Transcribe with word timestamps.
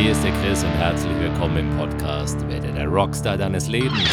Hier 0.00 0.12
ist 0.12 0.24
der 0.24 0.32
Chris 0.32 0.64
und 0.64 0.70
herzlich 0.70 1.12
willkommen 1.20 1.58
im 1.58 1.76
Podcast 1.76 2.40
Werde 2.48 2.72
der 2.72 2.86
Rockstar 2.86 3.36
deines 3.36 3.68
Lebens. 3.68 4.08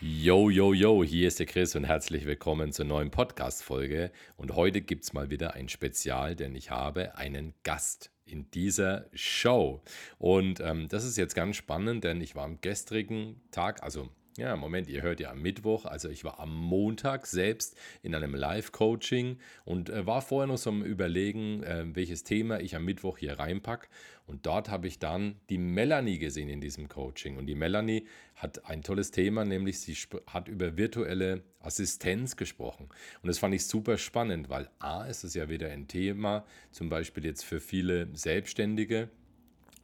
Yo, 0.00 0.50
yo, 0.50 0.72
yo, 0.72 1.04
hier 1.04 1.28
ist 1.28 1.38
der 1.38 1.46
Chris 1.46 1.76
und 1.76 1.84
herzlich 1.84 2.26
willkommen 2.26 2.72
zur 2.72 2.84
neuen 2.84 3.12
Podcast-Folge. 3.12 4.10
Und 4.36 4.56
heute 4.56 4.80
gibt 4.80 5.04
es 5.04 5.12
mal 5.12 5.30
wieder 5.30 5.54
ein 5.54 5.68
Spezial, 5.68 6.34
denn 6.34 6.56
ich 6.56 6.72
habe 6.72 7.16
einen 7.16 7.54
Gast 7.62 8.10
in 8.24 8.50
dieser 8.50 9.06
Show. 9.12 9.80
Und 10.18 10.58
ähm, 10.58 10.88
das 10.88 11.04
ist 11.04 11.16
jetzt 11.16 11.36
ganz 11.36 11.54
spannend, 11.54 12.02
denn 12.02 12.20
ich 12.20 12.34
war 12.34 12.42
am 12.42 12.60
gestrigen 12.60 13.40
Tag, 13.52 13.84
also 13.84 14.08
ja, 14.38 14.54
Moment, 14.54 14.88
ihr 14.88 15.02
hört 15.02 15.18
ja 15.18 15.32
am 15.32 15.42
Mittwoch. 15.42 15.84
Also 15.84 16.08
ich 16.08 16.22
war 16.22 16.38
am 16.38 16.54
Montag 16.54 17.26
selbst 17.26 17.76
in 18.02 18.14
einem 18.14 18.36
Live-Coaching 18.36 19.38
und 19.64 19.90
äh, 19.90 20.06
war 20.06 20.22
vorher 20.22 20.46
noch 20.46 20.58
so 20.58 20.70
am 20.70 20.84
Überlegen, 20.84 21.64
äh, 21.64 21.84
welches 21.92 22.22
Thema 22.22 22.60
ich 22.60 22.76
am 22.76 22.84
Mittwoch 22.84 23.18
hier 23.18 23.36
reinpacke. 23.38 23.88
Und 24.26 24.46
dort 24.46 24.68
habe 24.68 24.86
ich 24.86 25.00
dann 25.00 25.40
die 25.50 25.58
Melanie 25.58 26.18
gesehen 26.18 26.48
in 26.48 26.60
diesem 26.60 26.88
Coaching. 26.88 27.36
Und 27.36 27.46
die 27.46 27.56
Melanie 27.56 28.06
hat 28.36 28.64
ein 28.66 28.82
tolles 28.82 29.10
Thema, 29.10 29.44
nämlich 29.44 29.80
sie 29.80 29.96
hat 30.28 30.46
über 30.46 30.76
virtuelle 30.76 31.42
Assistenz 31.58 32.36
gesprochen. 32.36 32.88
Und 33.22 33.26
das 33.26 33.40
fand 33.40 33.56
ich 33.56 33.66
super 33.66 33.98
spannend, 33.98 34.48
weil 34.48 34.70
A 34.78 35.06
ist 35.06 35.24
es 35.24 35.34
ja 35.34 35.48
wieder 35.48 35.68
ein 35.68 35.88
Thema, 35.88 36.44
zum 36.70 36.88
Beispiel 36.88 37.24
jetzt 37.24 37.44
für 37.44 37.58
viele 37.58 38.08
Selbstständige 38.14 39.10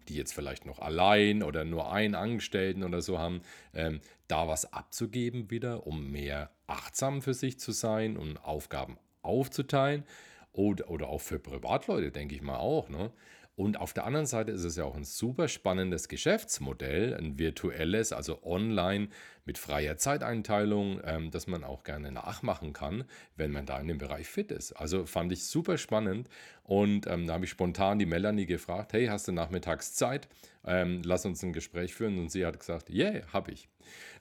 die 0.08 0.14
jetzt 0.14 0.34
vielleicht 0.34 0.66
noch 0.66 0.78
allein 0.78 1.42
oder 1.42 1.64
nur 1.64 1.92
einen 1.92 2.14
Angestellten 2.14 2.83
oder 2.83 3.02
so 3.02 3.19
haben, 3.19 3.42
ähm, 3.74 4.00
da 4.28 4.48
was 4.48 4.72
abzugeben 4.72 5.50
wieder, 5.50 5.86
um 5.86 6.10
mehr 6.10 6.50
achtsam 6.66 7.22
für 7.22 7.34
sich 7.34 7.58
zu 7.58 7.72
sein 7.72 8.16
und 8.16 8.38
Aufgaben 8.38 8.98
aufzuteilen. 9.22 10.05
Oder, 10.52 10.88
oder 10.88 11.08
auch 11.08 11.20
für 11.20 11.41
Privatleute, 11.41 12.12
denke 12.12 12.34
ich 12.36 12.42
mal 12.42 12.58
auch. 12.58 12.88
Ne? 12.88 13.10
Und 13.56 13.78
auf 13.78 13.92
der 13.92 14.05
anderen 14.05 14.27
Seite 14.27 14.50
ist 14.50 14.64
es 14.64 14.77
ja 14.77 14.84
auch 14.84 14.97
ein 14.97 15.05
super 15.05 15.47
spannendes 15.47 16.08
Geschäftsmodell, 16.08 17.14
ein 17.14 17.38
virtuelles, 17.38 18.12
also 18.12 18.42
online 18.42 19.08
mit 19.44 19.58
freier 19.58 19.97
Zeiteinteilung, 19.97 21.00
ähm, 21.05 21.30
das 21.30 21.47
man 21.47 21.62
auch 21.62 21.84
gerne 21.84 22.10
nachmachen 22.10 22.72
kann, 22.72 23.05
wenn 23.36 23.52
man 23.52 23.64
da 23.64 23.78
in 23.78 23.86
dem 23.86 23.98
Bereich 23.98 24.27
fit 24.27 24.50
ist. 24.50 24.72
Also 24.72 25.06
fand 25.06 25.30
ich 25.30 25.44
super 25.44 25.78
spannend 25.78 26.28
und 26.64 27.06
ähm, 27.06 27.27
da 27.27 27.34
habe 27.34 27.44
ich 27.44 27.50
spontan 27.50 28.00
die 28.00 28.06
Melanie 28.06 28.47
gefragt, 28.47 28.92
hey, 28.92 29.06
hast 29.06 29.28
du 29.28 29.32
nachmittags 29.32 29.94
Zeit? 29.94 30.28
Ähm, 30.66 31.02
lass 31.05 31.25
uns 31.25 31.42
ein 31.44 31.52
Gespräch 31.52 31.94
führen 31.94 32.19
und 32.19 32.30
sie 32.30 32.44
hat 32.44 32.58
gesagt, 32.58 32.91
yeah, 32.91 33.22
habe 33.32 33.52
ich. 33.52 33.69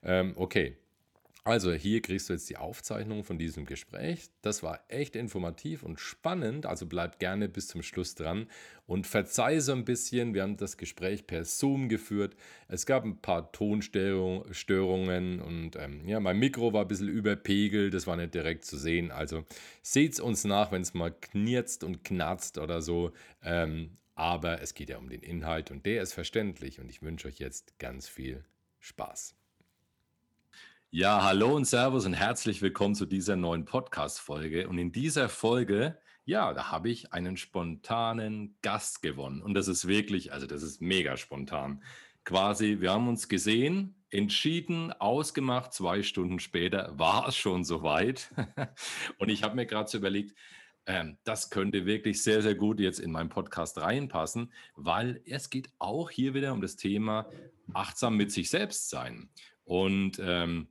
Ähm, 0.04 0.34
okay, 0.36 0.78
also 1.46 1.74
hier 1.74 2.02
kriegst 2.02 2.30
du 2.30 2.34
jetzt 2.34 2.50
die 2.50 2.56
Aufzeichnung 2.56 3.26
von 3.26 3.38
diesem 3.38 3.66
Gespräch. 3.66 4.30
Das 4.42 4.64
war 4.64 4.80
echt 4.88 5.18
informativ 5.18 5.84
und 5.84 6.00
spannend, 6.00 6.66
also 6.66 6.86
bleib 6.86 7.20
gerne 7.20 7.50
bis 7.50 7.68
zum 7.68 7.84
Schluss 7.84 8.16
dran 8.16 8.48
und 8.86 9.08
verzeih 9.08 9.60
so 9.60 9.74
ein 9.74 9.84
bisschen. 9.84 10.34
Wir 10.34 10.44
haben 10.44 10.56
das 10.56 10.78
Gespräch 10.78 11.28
per 11.28 11.44
Zoom 11.44 11.90
geführt. 11.90 12.38
Es 12.70 12.86
gab 12.86 13.04
ein 13.04 13.18
paar 13.18 13.52
Tonstörungen 13.52 15.42
und 15.42 15.76
ähm, 15.76 16.08
ja, 16.08 16.22
mein 16.22 16.40
Mikro 16.40 16.72
war 16.72 16.84
ein 16.84 16.88
bisschen 16.88 17.10
überpegelt, 17.10 17.94
das 17.94 18.08
war 18.08 18.16
nicht 18.16 18.34
direkt 18.34 18.64
zu 18.64 18.78
sehen. 18.78 19.12
Also 19.12 19.44
seht's 19.82 20.22
uns 20.22 20.46
nach, 20.46 20.72
wenn 20.72 20.82
es 20.82 20.94
mal 20.94 21.12
knirzt 21.12 21.84
und 21.84 22.06
knarzt 22.06 22.58
oder 22.58 22.82
so. 22.82 23.12
Ähm, 23.44 23.98
aber 24.16 24.62
es 24.62 24.76
geht 24.76 24.90
ja 24.90 24.98
um 24.98 25.10
den 25.10 25.22
Inhalt 25.22 25.72
und 25.72 25.86
der 25.86 26.04
ist 26.04 26.14
verständlich 26.14 26.80
und 26.80 26.90
ich 26.90 27.02
wünsche 27.02 27.28
euch 27.28 27.40
jetzt 27.40 27.78
ganz 27.80 28.08
viel 28.08 28.46
Spaß. 28.80 29.36
Ja, 30.96 31.24
hallo 31.24 31.56
und 31.56 31.66
Servus 31.66 32.06
und 32.06 32.14
herzlich 32.14 32.62
willkommen 32.62 32.94
zu 32.94 33.08
dieser 33.08 33.36
neuen 33.36 33.66
Podcast-Folge. 33.66 34.70
Und 34.70 34.78
in 34.78 34.92
dieser 34.92 35.28
Folge, 35.28 35.98
ja, 36.24 36.54
da 36.54 36.70
habe 36.70 36.92
ich 36.92 37.12
einen 37.12 37.36
spontanen 37.36 38.56
Gast 38.62 39.02
gewonnen. 39.02 39.42
Und 39.42 39.56
das 39.56 39.68
ist 39.68 39.88
wirklich, 39.88 40.34
also 40.34 40.46
das 40.46 40.62
ist 40.62 40.82
mega 40.84 41.18
spontan. 41.18 41.82
Quasi, 42.26 42.78
wir 42.80 42.92
haben 42.92 43.08
uns 43.08 43.28
gesehen, 43.28 43.96
entschieden, 44.12 44.94
ausgemacht. 44.94 45.74
Zwei 45.74 46.04
Stunden 46.04 46.38
später 46.38 46.94
war 46.96 47.28
es 47.28 47.38
schon 47.38 47.64
soweit. 47.64 48.30
und 49.18 49.30
ich 49.30 49.42
habe 49.42 49.56
mir 49.56 49.66
gerade 49.66 49.90
so 49.90 49.98
überlegt, 49.98 50.38
ähm, 50.86 51.18
das 51.24 51.50
könnte 51.50 51.88
wirklich 51.88 52.22
sehr, 52.22 52.44
sehr 52.44 52.54
gut 52.54 52.80
jetzt 52.80 53.00
in 53.00 53.12
meinen 53.12 53.30
Podcast 53.30 53.80
reinpassen, 53.80 54.54
weil 54.76 55.24
es 55.26 55.50
geht 55.50 55.72
auch 55.80 56.12
hier 56.12 56.36
wieder 56.36 56.54
um 56.54 56.62
das 56.62 56.76
Thema 56.76 57.32
achtsam 57.74 58.16
mit 58.16 58.32
sich 58.32 58.52
selbst 58.52 58.92
sein. 58.92 59.32
Und 59.66 60.20
ähm, 60.22 60.68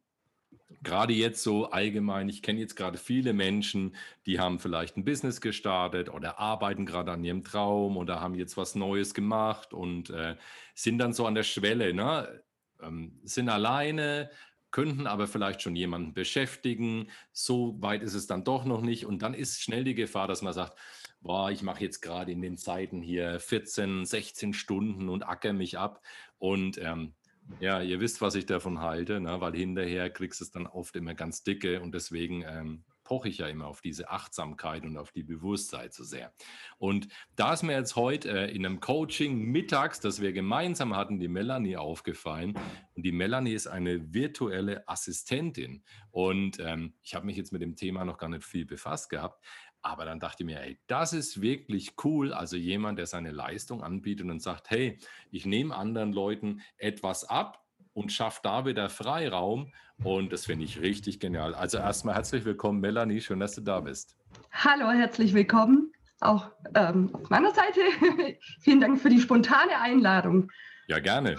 gerade 0.83 1.13
jetzt 1.13 1.43
so 1.43 1.71
allgemein, 1.71 2.29
ich 2.29 2.43
kenne 2.43 2.61
jetzt 2.61 2.77
gerade 2.77 2.99
viele 2.99 3.33
Menschen, 3.33 3.95
die 4.27 4.41
haben 4.41 4.59
vielleicht 4.59 4.97
ein 4.97 5.05
Business 5.05 5.41
gestartet 5.41 6.09
oder 6.09 6.39
arbeiten 6.39 6.87
gerade 6.87 7.13
an 7.13 7.25
ihrem 7.25 7.45
Traum 7.45 7.97
oder 7.97 8.21
haben 8.21 8.35
jetzt 8.35 8.57
was 8.57 8.75
Neues 8.75 9.15
gemacht 9.15 9.73
und 9.73 10.11
äh, 10.11 10.37
sind 10.75 10.99
dann 10.99 11.13
so 11.13 11.27
an 11.27 11.35
der 11.35 11.45
Schwelle, 11.45 11.95
ne? 11.95 12.43
Ähm, 12.83 13.21
sind 13.23 13.49
alleine, 13.49 14.31
könnten 14.73 15.07
aber 15.07 15.29
vielleicht 15.29 15.63
schon 15.63 15.77
jemanden 15.77 16.15
beschäftigen. 16.15 17.09
So 17.33 17.81
weit 17.81 18.03
ist 18.03 18.15
es 18.15 18.27
dann 18.27 18.43
doch 18.43 18.65
noch 18.65 18.81
nicht. 18.81 19.07
Und 19.07 19.23
dann 19.23 19.35
ist 19.35 19.61
schnell 19.61 19.85
die 19.85 19.95
Gefahr, 19.95 20.27
dass 20.27 20.43
man 20.43 20.55
sagt, 20.55 20.77
boah, 21.21 21.51
ich 21.51 21.63
mache 21.63 21.85
jetzt 21.85 22.01
gerade 22.01 22.33
in 22.33 22.43
den 22.43 22.57
Zeiten 22.57 23.03
hier 23.03 23.39
14, 23.39 24.05
16 24.05 24.55
Stunden 24.55 25.09
und 25.09 25.23
acker 25.23 25.53
mich 25.53 25.79
ab. 25.79 26.03
Und 26.39 26.79
ähm, 26.79 27.15
ja, 27.61 27.81
ihr 27.81 28.01
wisst, 28.01 28.21
was 28.21 28.35
ich 28.35 28.47
davon 28.47 28.81
halte, 28.81 29.21
ne? 29.21 29.41
weil 29.41 29.55
hinterher 29.55 30.11
kriegst 30.11 30.41
du 30.41 30.45
es 30.45 30.51
dann 30.51 30.67
oft 30.67 30.97
immer 30.97 31.15
ganz 31.15 31.43
dicke 31.43 31.81
und 31.81 31.95
deswegen 31.95 32.45
ähm, 32.47 32.85
poche 33.05 33.29
ich 33.29 33.39
ja 33.39 33.47
immer 33.49 33.67
auf 33.67 33.81
diese 33.81 34.11
Achtsamkeit 34.11 34.85
und 34.85 34.97
auf 34.97 35.13
die 35.13 35.23
Bewusstheit 35.23 35.93
so 35.93 36.05
sehr. 36.05 36.33
Und 36.79 37.09
da 37.37 37.53
ist 37.53 37.63
mir 37.63 37.77
jetzt 37.77 37.97
heute 37.97 38.31
äh, 38.31 38.55
in 38.55 38.65
einem 38.65 38.81
Coaching 38.81 39.45
mittags, 39.51 40.01
das 40.01 40.21
wir 40.21 40.33
gemeinsam 40.33 40.97
hatten, 40.97 41.19
die 41.19 41.29
Melanie 41.29 41.77
aufgefallen. 41.77 42.55
Und 42.95 43.05
die 43.05 43.13
Melanie 43.13 43.53
ist 43.53 43.67
eine 43.67 44.15
virtuelle 44.15 44.89
Assistentin. 44.89 45.83
Und 46.11 46.59
ähm, 46.61 46.95
ich 47.03 47.15
habe 47.15 47.27
mich 47.27 47.37
jetzt 47.37 47.53
mit 47.53 47.63
dem 47.63 47.77
Thema 47.77 48.05
noch 48.05 48.19
gar 48.19 48.29
nicht 48.29 48.45
viel 48.45 48.65
befasst 48.65 49.11
gehabt. 49.11 49.45
Aber 49.83 50.05
dann 50.05 50.21
dachte 50.21 50.45
ich 50.45 50.47
mir, 50.47 50.61
ey, 50.61 50.79
das 50.87 51.13
ist 51.13 51.43
wirklich 51.43 51.95
cool. 52.05 52.33
Also 52.33 52.57
jemand, 52.57 52.99
der 52.99 53.07
seine 53.07 53.33
Leistung 53.33 53.83
anbietet 53.83 54.31
und 54.31 54.41
sagt, 54.41 54.71
hey, 54.71 54.99
ich 55.33 55.45
nehme 55.45 55.75
anderen 55.75 56.13
Leuten 56.13 56.63
etwas 56.79 57.25
ab 57.25 57.65
und 57.93 58.13
schaffe 58.13 58.41
da 58.45 58.65
wieder 58.65 58.89
Freiraum. 58.89 59.73
Und 60.05 60.33
das 60.33 60.47
finde 60.47 60.65
ich 60.65 60.81
richtig 60.81 61.19
genial. 61.19 61.55
Also 61.55 61.79
erstmal 61.79 62.15
herzlich 62.15 62.45
willkommen, 62.45 62.81
Melanie. 62.81 63.21
Schön, 63.21 63.41
dass 63.41 63.55
du 63.55 63.61
da 63.61 63.81
bist. 63.81 64.17
Hallo, 64.53 64.91
herzlich 64.91 65.35
willkommen. 65.35 65.93
Auch 66.21 66.51
ähm, 66.75 67.11
auf 67.13 67.29
meiner 67.29 67.53
Seite. 67.53 67.81
Vielen 68.61 68.81
Dank 68.81 69.01
für 69.01 69.09
die 69.09 69.21
spontane 69.21 69.81
Einladung. 69.81 70.51
Ja, 70.89 70.99
gerne. 70.99 71.37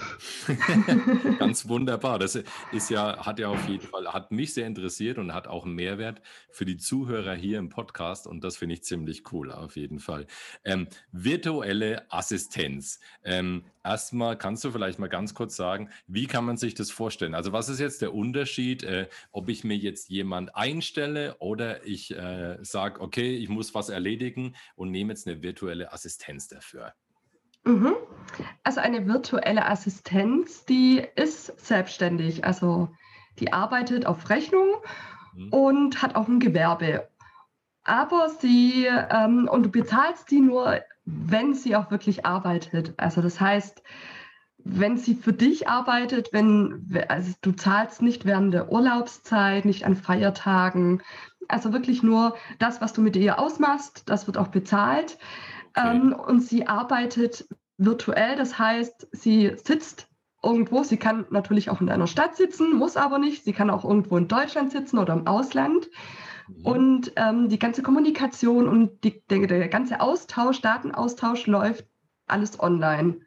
Ganz 1.39 1.67
wunderbar. 1.67 2.17
Das 2.17 2.41
ist 2.71 2.89
ja, 2.89 3.25
hat 3.25 3.39
ja 3.39 3.49
auf 3.49 3.67
jeden 3.67 3.85
Fall, 3.85 4.07
hat 4.13 4.31
mich 4.31 4.53
sehr 4.53 4.65
interessiert 4.65 5.17
und 5.17 5.33
hat 5.33 5.47
auch 5.47 5.65
einen 5.65 5.75
Mehrwert 5.75 6.21
für 6.49 6.63
die 6.63 6.77
Zuhörer 6.77 7.33
hier 7.33 7.59
im 7.59 7.67
Podcast 7.67 8.25
und 8.25 8.41
das 8.43 8.55
finde 8.55 8.75
ich 8.75 8.83
ziemlich 8.83 9.33
cool, 9.33 9.51
auf 9.51 9.75
jeden 9.75 9.99
Fall. 9.99 10.27
Ähm, 10.63 10.87
virtuelle 11.11 12.09
Assistenz. 12.09 13.01
Ähm, 13.25 13.65
erstmal 13.83 14.37
kannst 14.37 14.63
du 14.63 14.71
vielleicht 14.71 14.97
mal 14.97 15.07
ganz 15.07 15.33
kurz 15.33 15.57
sagen, 15.57 15.89
wie 16.07 16.27
kann 16.27 16.45
man 16.45 16.55
sich 16.55 16.73
das 16.73 16.89
vorstellen? 16.89 17.35
Also 17.35 17.51
was 17.51 17.67
ist 17.67 17.79
jetzt 17.79 18.01
der 18.01 18.13
Unterschied, 18.13 18.83
äh, 18.83 19.09
ob 19.33 19.49
ich 19.49 19.65
mir 19.65 19.77
jetzt 19.77 20.09
jemand 20.09 20.55
einstelle 20.55 21.35
oder 21.39 21.85
ich 21.85 22.15
äh, 22.15 22.57
sage, 22.61 23.01
okay, 23.01 23.35
ich 23.35 23.49
muss 23.49 23.75
was 23.75 23.89
erledigen 23.89 24.55
und 24.75 24.91
nehme 24.91 25.11
jetzt 25.11 25.28
eine 25.28 25.41
virtuelle 25.41 25.91
Assistenz 25.91 26.47
dafür? 26.47 26.93
Mhm. 27.63 27.93
Also 28.63 28.79
eine 28.79 29.07
virtuelle 29.07 29.65
Assistenz, 29.67 30.65
die 30.65 31.05
ist 31.15 31.59
selbstständig. 31.59 32.45
Also 32.45 32.89
die 33.39 33.53
arbeitet 33.53 34.05
auf 34.05 34.29
Rechnung 34.29 34.67
mhm. 35.35 35.49
und 35.49 36.01
hat 36.01 36.15
auch 36.15 36.27
ein 36.27 36.39
Gewerbe. 36.39 37.07
Aber 37.83 38.29
sie, 38.29 38.85
ähm, 38.85 39.47
und 39.51 39.63
du 39.63 39.69
bezahlst 39.69 40.29
sie 40.29 40.39
nur, 40.39 40.81
wenn 41.05 41.53
sie 41.53 41.75
auch 41.75 41.91
wirklich 41.91 42.25
arbeitet. 42.25 42.93
Also 42.97 43.21
das 43.21 43.41
heißt, 43.41 43.83
wenn 44.65 44.97
sie 44.97 45.15
für 45.15 45.33
dich 45.33 45.67
arbeitet, 45.67 46.29
wenn, 46.31 46.89
also 47.09 47.33
du 47.41 47.51
zahlst 47.51 48.01
nicht 48.01 48.23
während 48.25 48.53
der 48.53 48.71
Urlaubszeit, 48.71 49.65
nicht 49.65 49.85
an 49.85 49.97
Feiertagen, 49.97 51.01
also 51.49 51.73
wirklich 51.73 52.03
nur 52.03 52.35
das, 52.59 52.79
was 52.79 52.93
du 52.93 53.01
mit 53.01 53.17
ihr 53.17 53.39
ausmachst, 53.39 54.03
das 54.05 54.27
wird 54.27 54.37
auch 54.37 54.47
bezahlt. 54.47 55.17
Ähm, 55.75 56.14
und 56.14 56.41
sie 56.41 56.67
arbeitet 56.67 57.47
virtuell, 57.78 58.35
das 58.35 58.58
heißt, 58.59 59.08
sie 59.11 59.53
sitzt 59.64 60.08
irgendwo, 60.43 60.84
sie 60.84 60.97
kann 60.97 61.25
natürlich 61.29 61.70
auch 61.70 61.81
in 61.81 61.90
einer 61.90 62.08
Stadt 62.08 62.35
sitzen, 62.35 62.75
muss 62.75 62.97
aber 62.97 63.17
nicht, 63.17 63.43
sie 63.43 63.53
kann 63.53 63.70
auch 63.70 63.85
irgendwo 63.85 64.17
in 64.17 64.28
Deutschland 64.28 64.72
sitzen 64.72 64.97
oder 64.97 65.14
im 65.14 65.25
Ausland. 65.25 65.90
Mhm. 66.47 66.66
Und 66.66 67.11
ähm, 67.16 67.49
die 67.49 67.59
ganze 67.59 67.81
Kommunikation 67.81 68.67
und 68.67 69.03
die, 69.03 69.23
der, 69.29 69.47
der 69.47 69.70
ganze 69.70 70.02
Austausch, 70.02 70.61
Datenaustausch 70.61 71.47
läuft 71.47 71.85
alles 72.28 72.59
online. 72.59 73.22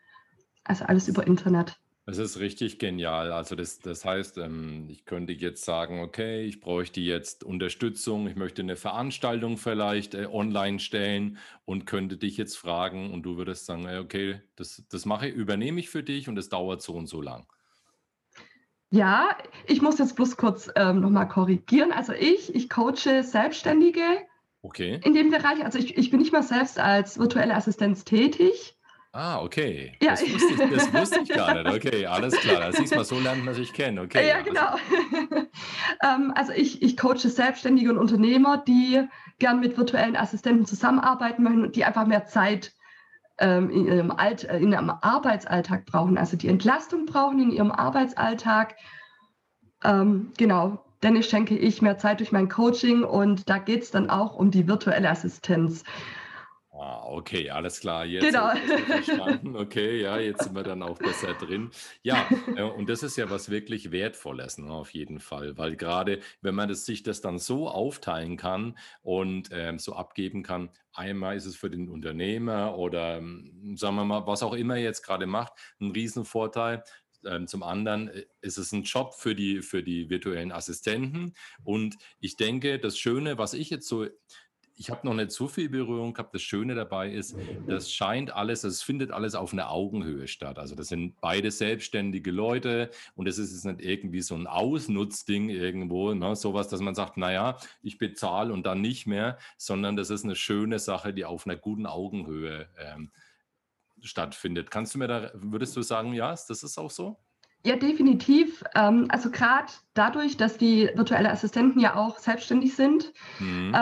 Also 0.64 0.84
alles 0.84 1.08
über 1.08 1.26
Internet. 1.26 1.78
Es 2.08 2.18
ist 2.18 2.38
richtig 2.38 2.78
genial. 2.78 3.32
Also 3.32 3.56
das, 3.56 3.80
das 3.80 4.04
heißt, 4.04 4.38
ähm, 4.38 4.86
ich 4.88 5.04
könnte 5.06 5.32
jetzt 5.32 5.64
sagen, 5.64 6.00
okay, 6.00 6.44
ich 6.44 6.60
bräuchte 6.60 7.00
jetzt 7.00 7.42
Unterstützung, 7.42 8.28
ich 8.28 8.36
möchte 8.36 8.62
eine 8.62 8.76
Veranstaltung 8.76 9.56
vielleicht 9.56 10.14
äh, 10.14 10.26
online 10.30 10.78
stellen 10.78 11.38
und 11.64 11.84
könnte 11.84 12.16
dich 12.16 12.36
jetzt 12.36 12.56
fragen 12.56 13.12
und 13.12 13.24
du 13.24 13.36
würdest 13.36 13.66
sagen, 13.66 13.88
okay, 13.98 14.40
das, 14.54 14.84
das 14.88 15.04
mache 15.04 15.28
ich, 15.28 15.34
übernehme 15.34 15.80
ich 15.80 15.90
für 15.90 16.04
dich 16.04 16.28
und 16.28 16.38
es 16.38 16.48
dauert 16.48 16.80
so 16.80 16.94
und 16.94 17.08
so 17.08 17.20
lang. 17.20 17.44
Ja, 18.90 19.36
ich 19.66 19.82
muss 19.82 19.98
jetzt 19.98 20.14
bloß 20.14 20.36
kurz 20.36 20.70
ähm, 20.76 21.00
nochmal 21.00 21.26
korrigieren. 21.26 21.90
Also 21.90 22.12
ich, 22.12 22.54
ich 22.54 22.70
coache 22.70 23.24
Selbstständige 23.24 24.00
Okay. 24.62 25.00
in 25.02 25.12
dem 25.12 25.30
Bereich. 25.30 25.64
Also 25.64 25.80
ich, 25.80 25.96
ich 25.96 26.10
bin 26.10 26.20
nicht 26.20 26.32
mal 26.32 26.44
selbst 26.44 26.78
als 26.78 27.18
virtuelle 27.18 27.54
Assistenz 27.54 28.04
tätig. 28.04 28.75
Ah, 29.18 29.40
okay. 29.40 29.92
Ja, 30.02 30.10
Das 30.10 30.20
wusste 30.30 30.64
ich, 30.64 30.70
das 30.70 30.92
wusste 30.92 31.20
ich 31.22 31.28
gar 31.30 31.54
nicht. 31.54 31.66
Okay, 31.86 32.04
alles 32.04 32.34
klar. 32.36 32.60
Das 32.60 32.76
siehst 32.76 32.94
mal, 32.94 33.04
so 33.04 33.18
lernt 33.18 33.44
man 33.46 33.54
sich 33.54 33.72
kennen. 33.72 33.98
Okay, 33.98 34.28
ja, 34.28 34.42
genau. 34.42 34.76
ähm, 36.04 36.32
also 36.34 36.52
ich, 36.52 36.82
ich 36.82 36.98
coache 36.98 37.30
Selbstständige 37.30 37.90
und 37.90 37.96
Unternehmer, 37.96 38.58
die 38.58 39.02
gern 39.38 39.60
mit 39.60 39.78
virtuellen 39.78 40.16
Assistenten 40.16 40.66
zusammenarbeiten 40.66 41.42
möchten 41.42 41.64
und 41.64 41.76
die 41.76 41.84
einfach 41.86 42.06
mehr 42.06 42.26
Zeit 42.26 42.72
ähm, 43.38 43.70
in, 43.70 43.86
ihrem 43.86 44.10
Alt, 44.10 44.44
äh, 44.44 44.58
in 44.58 44.72
ihrem 44.72 44.90
Arbeitsalltag 44.90 45.86
brauchen, 45.86 46.18
also 46.18 46.36
die 46.36 46.48
Entlastung 46.48 47.06
brauchen 47.06 47.40
in 47.40 47.50
ihrem 47.50 47.72
Arbeitsalltag. 47.72 48.74
Ähm, 49.82 50.32
genau, 50.36 50.84
denn 51.02 51.16
ich 51.16 51.28
schenke 51.28 51.56
ich 51.56 51.80
mehr 51.80 51.96
Zeit 51.96 52.20
durch 52.20 52.32
mein 52.32 52.50
Coaching 52.50 53.02
und 53.02 53.48
da 53.48 53.56
geht 53.56 53.82
es 53.82 53.90
dann 53.90 54.10
auch 54.10 54.34
um 54.34 54.50
die 54.50 54.68
virtuelle 54.68 55.08
Assistenz. 55.08 55.84
Ah, 56.78 57.04
okay, 57.06 57.48
alles 57.48 57.80
klar. 57.80 58.04
Jetzt 58.04 58.24
Genau. 58.24 58.50
verstanden. 58.86 59.56
Okay, 59.56 60.02
ja, 60.02 60.18
jetzt 60.18 60.42
sind 60.42 60.54
wir 60.54 60.62
dann 60.62 60.82
auch 60.82 60.98
besser 61.00 61.32
drin. 61.34 61.70
Ja, 62.02 62.28
äh, 62.54 62.64
und 62.64 62.88
das 62.90 63.02
ist 63.02 63.16
ja 63.16 63.30
was 63.30 63.48
wirklich 63.50 63.92
Wertvolles, 63.92 64.58
ne, 64.58 64.70
auf 64.70 64.90
jeden 64.92 65.18
Fall, 65.20 65.56
weil 65.56 65.76
gerade 65.76 66.20
wenn 66.42 66.54
man 66.54 66.68
das, 66.68 66.84
sich 66.84 67.02
das 67.02 67.22
dann 67.22 67.38
so 67.38 67.70
aufteilen 67.70 68.36
kann 68.36 68.76
und 69.00 69.48
ähm, 69.52 69.78
so 69.78 69.94
abgeben 69.94 70.42
kann, 70.42 70.70
einmal 70.92 71.36
ist 71.36 71.46
es 71.46 71.56
für 71.56 71.70
den 71.70 71.88
Unternehmer 71.88 72.76
oder 72.76 73.16
ähm, 73.18 73.74
sagen 73.78 73.96
wir 73.96 74.04
mal, 74.04 74.26
was 74.26 74.42
auch 74.42 74.52
immer 74.52 74.76
er 74.76 74.82
jetzt 74.82 75.02
gerade 75.02 75.26
macht, 75.26 75.54
ein 75.80 75.92
Riesenvorteil. 75.92 76.82
Ähm, 77.24 77.46
zum 77.46 77.62
anderen 77.62 78.08
äh, 78.08 78.26
ist 78.42 78.58
es 78.58 78.72
ein 78.72 78.82
Job 78.82 79.14
für 79.14 79.34
die, 79.34 79.62
für 79.62 79.82
die 79.82 80.10
virtuellen 80.10 80.52
Assistenten. 80.52 81.34
Und 81.64 81.96
ich 82.20 82.36
denke, 82.36 82.78
das 82.78 82.98
Schöne, 82.98 83.38
was 83.38 83.54
ich 83.54 83.70
jetzt 83.70 83.88
so 83.88 84.06
ich 84.78 84.90
habe 84.90 85.06
noch 85.06 85.14
nicht 85.14 85.30
so 85.30 85.48
viel 85.48 85.70
Berührung 85.70 86.12
gehabt. 86.12 86.34
Das 86.34 86.42
Schöne 86.42 86.74
dabei 86.74 87.10
ist, 87.10 87.34
das 87.66 87.90
scheint 87.90 88.30
alles, 88.34 88.62
es 88.62 88.82
findet 88.82 89.10
alles 89.10 89.34
auf 89.34 89.52
einer 89.52 89.70
Augenhöhe 89.70 90.28
statt. 90.28 90.58
Also 90.58 90.74
das 90.74 90.88
sind 90.88 91.18
beide 91.20 91.50
selbstständige 91.50 92.30
Leute 92.30 92.90
und 93.14 93.26
es 93.26 93.38
ist 93.38 93.52
jetzt 93.52 93.64
nicht 93.64 93.80
irgendwie 93.80 94.20
so 94.20 94.34
ein 94.34 94.46
Ausnutzding 94.46 95.48
irgendwo, 95.48 96.12
ne? 96.12 96.36
sowas, 96.36 96.68
dass 96.68 96.80
man 96.80 96.94
sagt, 96.94 97.16
naja, 97.16 97.56
ich 97.82 97.96
bezahle 97.96 98.52
und 98.52 98.66
dann 98.66 98.82
nicht 98.82 99.06
mehr, 99.06 99.38
sondern 99.56 99.96
das 99.96 100.10
ist 100.10 100.24
eine 100.24 100.36
schöne 100.36 100.78
Sache, 100.78 101.14
die 101.14 101.24
auf 101.24 101.46
einer 101.46 101.56
guten 101.56 101.86
Augenhöhe 101.86 102.68
ähm, 102.78 103.10
stattfindet. 104.02 104.70
Kannst 104.70 104.94
du 104.94 104.98
mir 104.98 105.08
da, 105.08 105.30
würdest 105.34 105.74
du 105.76 105.82
sagen, 105.82 106.12
ja, 106.12 106.30
das 106.30 106.62
ist 106.62 106.76
auch 106.76 106.90
so? 106.90 107.16
Ja, 107.64 107.76
definitiv. 107.76 108.62
Ähm, 108.74 109.06
also 109.08 109.30
gerade 109.30 109.72
dadurch, 109.94 110.36
dass 110.36 110.58
die 110.58 110.90
virtuelle 110.94 111.30
Assistenten 111.30 111.80
ja 111.80 111.96
auch 111.96 112.18
selbstständig 112.18 112.76
sind, 112.76 113.12
Mhm. 113.40 113.72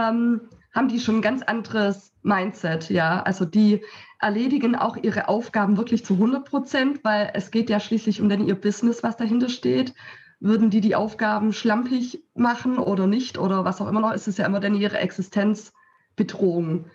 Haben 0.74 0.88
die 0.88 1.00
schon 1.00 1.16
ein 1.16 1.22
ganz 1.22 1.42
anderes 1.42 2.12
Mindset, 2.22 2.90
ja. 2.90 3.22
Also 3.22 3.44
die 3.44 3.82
erledigen 4.18 4.74
auch 4.74 4.96
ihre 4.96 5.28
Aufgaben 5.28 5.76
wirklich 5.76 6.04
zu 6.04 6.14
100 6.14 6.44
Prozent, 6.44 7.04
weil 7.04 7.30
es 7.34 7.50
geht 7.50 7.70
ja 7.70 7.78
schließlich 7.78 8.20
um 8.20 8.28
dann 8.28 8.46
ihr 8.46 8.56
Business, 8.56 9.02
was 9.02 9.16
dahinter 9.16 9.48
steht. 9.48 9.94
Würden 10.40 10.70
die 10.70 10.80
die 10.80 10.96
Aufgaben 10.96 11.52
schlampig 11.52 12.22
machen 12.34 12.78
oder 12.78 13.06
nicht 13.06 13.38
oder 13.38 13.64
was 13.64 13.80
auch 13.80 13.88
immer 13.88 14.00
noch, 14.00 14.12
ist 14.12 14.26
es 14.26 14.36
ja 14.36 14.46
immer 14.46 14.60
dann 14.60 14.74
ihre 14.74 14.98
Existenzbedrohung. 14.98 16.86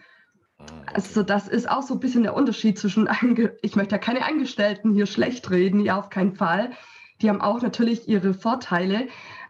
Ah. 0.58 0.66
Also 0.94 1.24
das 1.24 1.48
ist 1.48 1.70
auch 1.70 1.84
so 1.84 1.94
ein 1.94 2.00
bisschen 2.00 2.24
der 2.24 2.36
Unterschied 2.36 2.78
zwischen, 2.78 3.10
ich 3.62 3.76
möchte 3.76 3.96
ja 3.96 4.00
keine 4.00 4.26
Angestellten 4.26 4.94
hier 4.94 5.06
schlecht 5.06 5.50
reden, 5.52 5.80
ja 5.80 5.98
auf 5.98 6.10
keinen 6.10 6.36
Fall. 6.36 6.72
Die 7.22 7.30
haben 7.30 7.42
auch 7.42 7.62
natürlich 7.62 8.08
ihre 8.08 8.34
Vorteile, 8.34 9.08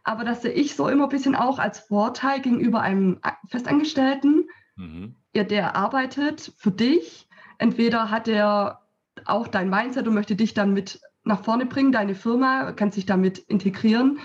aber 0.10 0.24
das 0.24 0.42
sehe 0.42 0.52
ich 0.52 0.76
so 0.76 0.88
immer 0.88 1.04
ein 1.04 1.10
bisschen 1.10 1.36
auch 1.36 1.60
als 1.60 1.78
Vorteil 1.78 2.42
gegenüber 2.42 2.82
einem 2.82 3.20
Festangestellten. 3.48 4.50
Mhm. 4.76 5.16
Ja, 5.36 5.44
der 5.44 5.76
arbeitet 5.76 6.52
für 6.58 6.72
dich. 6.72 7.30
Entweder 7.60 8.10
hat 8.10 8.28
er 8.28 8.82
auch 9.26 9.48
dein 9.48 9.70
Mindset 9.70 10.08
und 10.08 10.16
möchte 10.16 10.36
dich 10.36 10.56
dann 10.56 10.74
mit 10.74 11.00
nach 11.24 11.44
vorne 11.44 11.68
bringen, 11.68 11.92
deine 11.92 12.16
Firma, 12.16 12.72
kann 12.72 12.90
sich 12.90 13.06
damit 13.06 13.38
integrieren. 13.38 14.18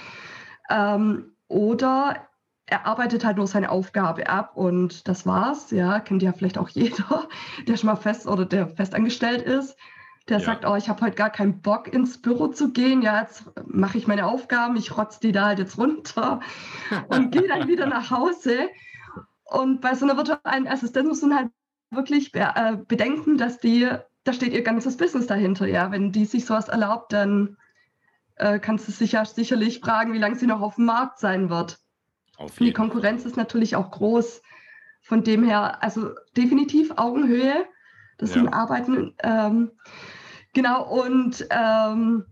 Ähm, 0.70 1.34
oder 1.48 2.28
er 2.64 2.86
arbeitet 2.86 3.22
halt 3.22 3.36
nur 3.36 3.46
seine 3.46 3.70
Aufgabe 3.70 4.30
ab 4.30 4.56
und 4.56 5.06
das 5.06 5.26
war's. 5.26 5.70
Ja, 5.70 6.00
kennt 6.00 6.22
ja 6.22 6.32
vielleicht 6.32 6.56
auch 6.56 6.70
jeder, 6.70 7.28
der 7.68 7.76
schon 7.76 7.88
mal 7.88 7.96
fest 7.96 8.26
oder 8.26 8.46
der 8.46 8.68
festangestellt 8.68 9.42
ist. 9.42 9.76
Der 10.28 10.38
Ja. 10.38 10.44
sagt, 10.44 10.64
oh, 10.64 10.74
ich 10.74 10.88
habe 10.88 11.02
heute 11.02 11.16
gar 11.16 11.30
keinen 11.30 11.60
Bock 11.60 11.92
ins 11.92 12.20
Büro 12.20 12.48
zu 12.48 12.72
gehen. 12.72 13.02
Ja, 13.02 13.20
jetzt 13.20 13.44
mache 13.66 13.98
ich 13.98 14.06
meine 14.06 14.26
Aufgaben, 14.26 14.76
ich 14.76 14.96
rotze 14.96 15.20
die 15.20 15.32
da 15.32 15.46
halt 15.46 15.58
jetzt 15.58 15.76
runter 15.76 16.40
und 17.08 17.30
gehe 17.30 17.46
dann 17.46 17.68
wieder 17.68 17.86
nach 17.86 18.10
Hause. 18.10 18.68
Und 19.44 19.80
bei 19.82 19.94
so 19.94 20.06
einer 20.06 20.16
virtuellen 20.16 20.66
Assistenz 20.66 21.06
muss 21.08 21.22
man 21.22 21.36
halt 21.36 21.50
wirklich 21.90 22.32
be 22.32 22.40
äh, 22.40 22.76
bedenken, 22.76 23.36
dass 23.36 23.58
die, 23.60 23.88
da 24.24 24.32
steht 24.32 24.52
ihr 24.54 24.62
ganzes 24.62 24.96
Business 24.96 25.26
dahinter. 25.26 25.66
Ja, 25.66 25.90
wenn 25.90 26.10
die 26.10 26.24
sich 26.24 26.46
sowas 26.46 26.68
erlaubt, 26.68 27.12
dann 27.12 27.58
äh, 28.36 28.58
kannst 28.58 28.88
du 28.88 28.92
sich 28.92 29.12
ja 29.12 29.24
sicherlich 29.26 29.80
fragen, 29.80 30.14
wie 30.14 30.18
lange 30.18 30.36
sie 30.36 30.46
noch 30.46 30.62
auf 30.62 30.76
dem 30.76 30.86
Markt 30.86 31.18
sein 31.18 31.50
wird. 31.50 31.78
Die 32.58 32.72
Konkurrenz 32.72 33.24
ist 33.26 33.36
natürlich 33.36 33.76
auch 33.76 33.90
groß. 33.90 34.42
Von 35.02 35.22
dem 35.22 35.44
her, 35.44 35.82
also 35.82 36.10
definitiv 36.36 36.92
Augenhöhe. 36.96 37.66
Das 38.16 38.30
Ja. 38.30 38.40
sind 38.40 38.48
Arbeiten. 38.48 39.14
Ähm, 39.22 39.70
genau, 40.54 40.84
und 40.84 41.46
ähm, 41.50 42.24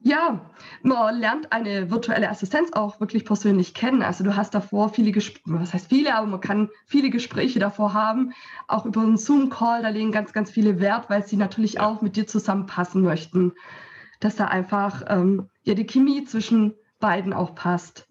ja, 0.00 0.40
man 0.82 1.18
lernt 1.18 1.52
eine 1.52 1.90
virtuelle 1.90 2.28
Assistenz 2.28 2.72
auch 2.72 3.00
wirklich 3.00 3.24
persönlich 3.24 3.74
kennen. 3.74 4.02
Also 4.02 4.22
du 4.22 4.36
hast 4.36 4.54
davor 4.54 4.90
viele 4.90 5.10
Gespräche, 5.10 5.42
was 5.46 5.74
heißt 5.74 5.88
viele, 5.88 6.14
aber 6.14 6.26
man 6.26 6.40
kann 6.40 6.68
viele 6.86 7.10
Gespräche 7.10 7.58
davor 7.58 7.94
haben, 7.94 8.32
auch 8.68 8.86
über 8.86 9.00
einen 9.00 9.16
Zoom-Call, 9.16 9.82
da 9.82 9.88
legen 9.88 10.12
ganz, 10.12 10.32
ganz 10.32 10.50
viele 10.50 10.78
Wert, 10.80 11.10
weil 11.10 11.26
sie 11.26 11.36
natürlich 11.36 11.80
auch 11.80 12.00
mit 12.00 12.16
dir 12.16 12.26
zusammenpassen 12.26 13.02
möchten. 13.02 13.54
Dass 14.20 14.36
da 14.36 14.46
einfach 14.46 15.02
ähm, 15.08 15.48
ja 15.62 15.74
die 15.74 15.86
Chemie 15.86 16.24
zwischen 16.24 16.74
beiden 17.00 17.32
auch 17.32 17.54
passt. 17.54 18.07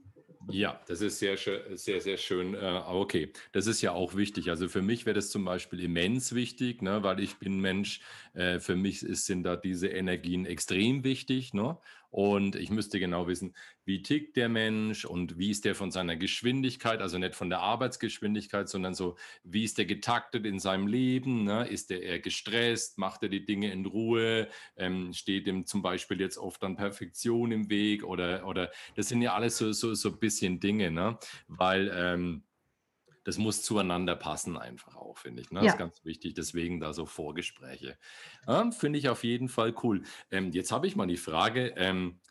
Ja, 0.49 0.81
das 0.87 1.01
ist 1.01 1.19
sehr, 1.19 1.35
sehr, 1.37 1.99
sehr 1.99 2.15
schön. 2.17 2.53
Äh, 2.53 2.81
okay, 2.87 3.33
das 3.51 3.67
ist 3.67 3.81
ja 3.81 3.91
auch 3.91 4.15
wichtig. 4.15 4.49
Also 4.49 4.69
für 4.69 4.81
mich 4.81 5.05
wäre 5.05 5.13
das 5.15 5.29
zum 5.29 5.43
Beispiel 5.43 5.81
immens 5.81 6.33
wichtig, 6.35 6.81
ne, 6.81 7.03
weil 7.03 7.19
ich 7.19 7.35
bin 7.37 7.59
Mensch. 7.59 7.99
Äh, 8.33 8.59
für 8.59 8.77
mich 8.77 9.01
sind 9.01 9.43
da 9.43 9.57
diese 9.57 9.89
Energien 9.89 10.45
extrem 10.45 11.03
wichtig. 11.03 11.53
Ne? 11.53 11.77
Und 12.17 12.55
ich 12.55 12.71
müsste 12.71 12.99
genau 12.99 13.27
wissen, 13.27 13.53
wie 13.85 14.01
tickt 14.01 14.37
der 14.37 14.49
Mensch 14.49 15.05
und 15.05 15.37
wie 15.37 15.51
ist 15.51 15.65
der 15.65 15.75
von 15.75 15.91
seiner 15.91 16.15
Geschwindigkeit, 16.15 16.99
also 16.99 17.19
nicht 17.19 17.35
von 17.35 17.51
der 17.51 17.59
Arbeitsgeschwindigkeit, 17.59 18.67
sondern 18.67 18.95
so, 18.95 19.17
wie 19.43 19.63
ist 19.63 19.77
der 19.77 19.85
getaktet 19.85 20.43
in 20.47 20.57
seinem 20.57 20.87
Leben? 20.87 21.43
Ne? 21.43 21.67
Ist 21.67 21.91
der 21.91 22.01
eher 22.01 22.17
gestresst? 22.17 22.97
Macht 22.97 23.21
er 23.21 23.29
die 23.29 23.45
Dinge 23.45 23.71
in 23.71 23.85
Ruhe? 23.85 24.47
Ähm, 24.77 25.13
steht 25.13 25.45
ihm 25.45 25.67
zum 25.67 25.83
Beispiel 25.83 26.19
jetzt 26.19 26.39
oft 26.39 26.63
dann 26.63 26.75
Perfektion 26.75 27.51
im 27.51 27.69
Weg 27.69 28.03
oder, 28.03 28.47
oder 28.47 28.71
das 28.95 29.09
sind 29.09 29.21
ja 29.21 29.35
alles 29.35 29.59
so, 29.59 29.71
so, 29.71 29.93
so 29.93 30.09
ein 30.09 30.17
bisschen 30.17 30.59
Dinge, 30.59 30.89
ne? 30.89 31.19
Weil 31.47 31.91
ähm, 31.93 32.41
das 33.27 33.37
muss 33.37 33.61
zueinander 33.61 34.15
passen, 34.15 34.57
einfach 34.57 34.95
auch, 34.95 35.17
finde 35.17 35.41
ich. 35.41 35.51
Ne? 35.51 35.59
Das 35.59 35.65
Ja. 35.65 35.71
ist 35.73 35.77
ganz 35.79 36.05
wichtig. 36.05 36.33
Deswegen 36.33 36.79
da 36.79 36.93
so 36.93 37.05
Vorgespräche. 37.05 37.97
Ja, 38.47 38.71
finde 38.71 38.99
ich 38.99 39.09
auf 39.09 39.25
jeden 39.25 39.49
Fall 39.49 39.75
cool. 39.83 40.03
Ähm, 40.31 40.53
jetzt 40.53 40.71
habe 40.71 40.87
ich 40.87 40.95
mal 40.95 41.07
die 41.07 41.17
Frage, 41.17 41.73
ähm, 41.75 42.21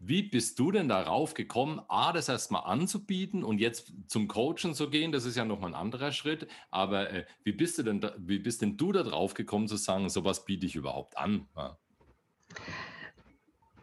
wie 0.00 0.24
bist 0.24 0.58
du 0.58 0.72
denn 0.72 0.88
darauf 0.88 1.34
gekommen, 1.34 1.80
A, 1.86 2.12
das 2.12 2.28
erstmal 2.28 2.64
anzubieten 2.64 3.44
und 3.44 3.58
jetzt 3.58 3.92
zum 4.08 4.26
Coachen 4.26 4.74
zu 4.74 4.90
gehen? 4.90 5.12
Das 5.12 5.24
ist 5.24 5.36
ja 5.36 5.44
nochmal 5.44 5.70
ein 5.70 5.80
anderer 5.80 6.10
Schritt. 6.10 6.48
Aber 6.72 7.08
äh, 7.10 7.24
wie 7.44 7.52
bist 7.52 7.78
du 7.78 7.84
denn 7.84 8.00
da, 8.00 8.12
wie 8.18 8.40
bist 8.40 8.62
denn 8.62 8.76
du 8.76 8.90
da 8.90 9.04
drauf 9.04 9.34
gekommen 9.34 9.68
zu 9.68 9.76
sagen, 9.76 10.08
sowas 10.08 10.44
biete 10.44 10.66
ich 10.66 10.74
überhaupt 10.74 11.16
an? 11.16 11.46
Ja. 11.56 11.78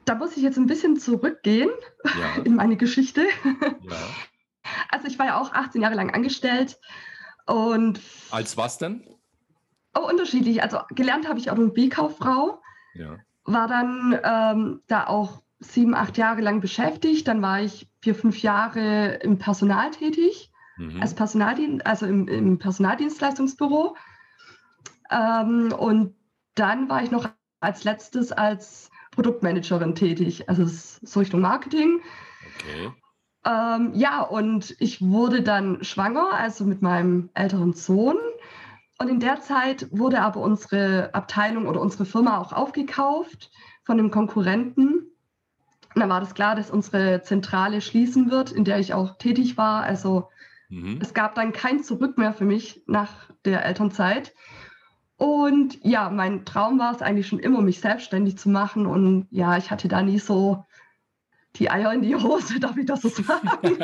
Da 0.03 0.15
muss 0.15 0.35
ich 0.35 0.43
jetzt 0.43 0.57
ein 0.57 0.65
bisschen 0.67 0.97
zurückgehen 0.99 1.69
Ja, 2.19 2.35
in 2.43 2.55
meine 2.55 2.75
Geschichte. 2.75 3.25
ja. 3.89 4.09
Also 4.91 5.07
ich 5.07 5.17
war 5.19 5.25
ja 5.27 5.39
auch 5.41 5.53
18 5.53 5.81
Jahre 5.81 5.95
lang 5.95 6.13
angestellt 6.13 6.79
und 7.45 7.99
Als 8.31 8.57
was 8.57 8.77
denn? 8.77 9.03
oh, 9.95 10.07
unterschiedlich. 10.09 10.61
Also 10.63 10.79
gelernt 10.91 11.27
habe 11.27 11.39
ich 11.39 11.49
Automobilkauffrau, 11.49 12.61
Ja. 12.93 13.17
war 13.45 13.67
dann 13.67 14.19
ähm, 14.23 14.81
da 14.87 15.07
auch 15.07 15.41
sieben, 15.59 15.95
acht 15.95 16.17
Jahre 16.17 16.41
lang 16.41 16.61
beschäftigt. 16.61 17.27
Dann 17.27 17.41
war 17.41 17.61
ich 17.61 17.89
vier, 18.01 18.13
fünf 18.15 18.41
Jahre 18.41 19.15
im 19.23 19.37
Personal 19.39 19.89
tätig, 19.91 20.51
Mhm. 20.77 21.01
als 21.01 21.15
Personaldien 21.15 21.81
also 21.81 22.05
im, 22.05 22.27
im 22.27 22.59
Personaldienstleistungsbüro. 22.59 23.95
Ähm, 25.09 25.71
und 25.73 26.15
dann 26.55 26.89
war 26.89 27.01
ich 27.03 27.09
noch 27.11 27.27
als 27.59 27.83
letztes 27.83 28.31
als 28.31 28.89
Produktmanagerin 29.11 29.95
tätig, 29.95 30.47
also 30.47 30.65
so 30.67 31.19
Richtung 31.19 31.41
Marketing. 31.41 32.01
Okay. 32.59 32.91
Ähm, 33.47 33.91
ja, 33.93 34.21
und 34.23 34.75
ich 34.79 35.01
wurde 35.01 35.41
dann 35.41 35.81
schwanger, 35.83 36.33
also 36.33 36.65
mit 36.65 36.81
meinem 36.81 37.29
älteren 37.33 37.73
Sohn. 37.73 38.17
Und 38.99 39.07
in 39.07 39.19
der 39.19 39.39
Zeit 39.41 39.87
wurde 39.91 40.21
aber 40.21 40.41
unsere 40.41 41.13
Abteilung 41.13 41.67
oder 41.67 41.79
unsere 41.79 42.05
Firma 42.05 42.39
auch 42.39 42.51
aufgekauft 42.51 43.51
von 43.83 43.99
einem 43.99 44.11
Konkurrenten. 44.11 45.11
Und 45.95 46.01
dann 46.01 46.09
war 46.09 46.19
das 46.19 46.33
klar, 46.33 46.55
dass 46.55 46.69
unsere 46.69 47.21
Zentrale 47.21 47.79
schließen 47.79 48.31
wird, 48.31 48.51
in 48.51 48.65
der 48.65 48.79
ich 48.79 48.93
auch 48.93 49.17
tätig 49.17 49.55
war. 49.55 49.83
Also 49.83 50.27
mhm. 50.67 50.99
es 51.01 51.13
gab 51.13 51.35
dann 51.35 51.53
kein 51.53 51.83
Zurück 51.83 52.17
mehr 52.17 52.33
für 52.33 52.45
mich 52.45 52.83
nach 52.85 53.29
der 53.45 53.63
Elternzeit. 53.63 54.33
Und 55.15 55.83
ja, 55.85 56.09
mein 56.09 56.43
Traum 56.43 56.79
war 56.79 56.93
es 56.93 57.01
eigentlich 57.01 57.27
schon 57.27 57.39
immer, 57.39 57.61
mich 57.61 57.79
selbstständig 57.79 58.37
zu 58.37 58.49
machen. 58.49 58.85
Und 58.85 59.27
ja, 59.31 59.57
ich 59.57 59.71
hatte 59.71 59.87
da 59.87 60.01
nie 60.01 60.19
so 60.19 60.65
die 61.59 61.69
Eier 61.69 61.93
in 61.93 62.01
die 62.01 62.15
Hose, 62.15 62.59
darf 62.61 62.77
ich 62.77 62.85
das 62.85 63.01
so 63.01 63.09
sagen? 63.09 63.49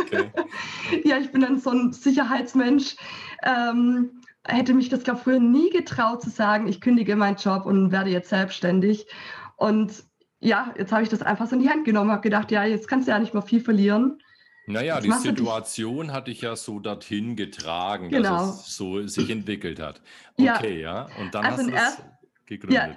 okay. 0.00 0.30
Ja, 1.04 1.18
ich 1.18 1.30
bin 1.32 1.40
dann 1.42 1.58
so 1.58 1.70
ein 1.70 1.92
Sicherheitsmensch. 1.92 2.96
Ähm, 3.42 4.20
hätte 4.46 4.74
mich 4.74 4.88
das, 4.88 5.04
glaube 5.04 5.18
ich, 5.18 5.24
früher 5.24 5.40
nie 5.40 5.70
getraut 5.70 6.22
zu 6.22 6.30
sagen, 6.30 6.68
ich 6.68 6.80
kündige 6.80 7.16
meinen 7.16 7.36
Job 7.36 7.66
und 7.66 7.92
werde 7.92 8.10
jetzt 8.10 8.28
selbstständig. 8.28 9.06
Und 9.56 10.04
ja, 10.40 10.74
jetzt 10.76 10.92
habe 10.92 11.02
ich 11.02 11.08
das 11.08 11.22
einfach 11.22 11.46
so 11.46 11.56
in 11.56 11.62
die 11.62 11.70
Hand 11.70 11.84
genommen, 11.84 12.10
habe 12.10 12.20
gedacht, 12.20 12.50
ja, 12.50 12.64
jetzt 12.64 12.88
kannst 12.88 13.08
du 13.08 13.12
ja 13.12 13.18
nicht 13.18 13.32
mehr 13.32 13.42
viel 13.42 13.60
verlieren. 13.60 14.18
Naja, 14.66 15.00
die 15.00 15.12
Situation 15.12 16.12
hat 16.12 16.26
dich 16.26 16.40
ja 16.40 16.56
so 16.56 16.80
dorthin 16.80 17.36
getragen, 17.36 18.08
genau. 18.08 18.46
dass 18.46 18.66
es 18.66 18.76
so 18.76 19.06
sich 19.06 19.28
entwickelt 19.28 19.78
hat. 19.78 20.00
Okay, 20.38 20.80
ja. 20.80 21.08
ja. 21.08 21.20
Und 21.20 21.34
dann 21.34 21.44
also 21.44 21.70
hast 21.70 21.98
du 21.98 22.02
es 22.02 22.02
gegründet. 22.46 22.96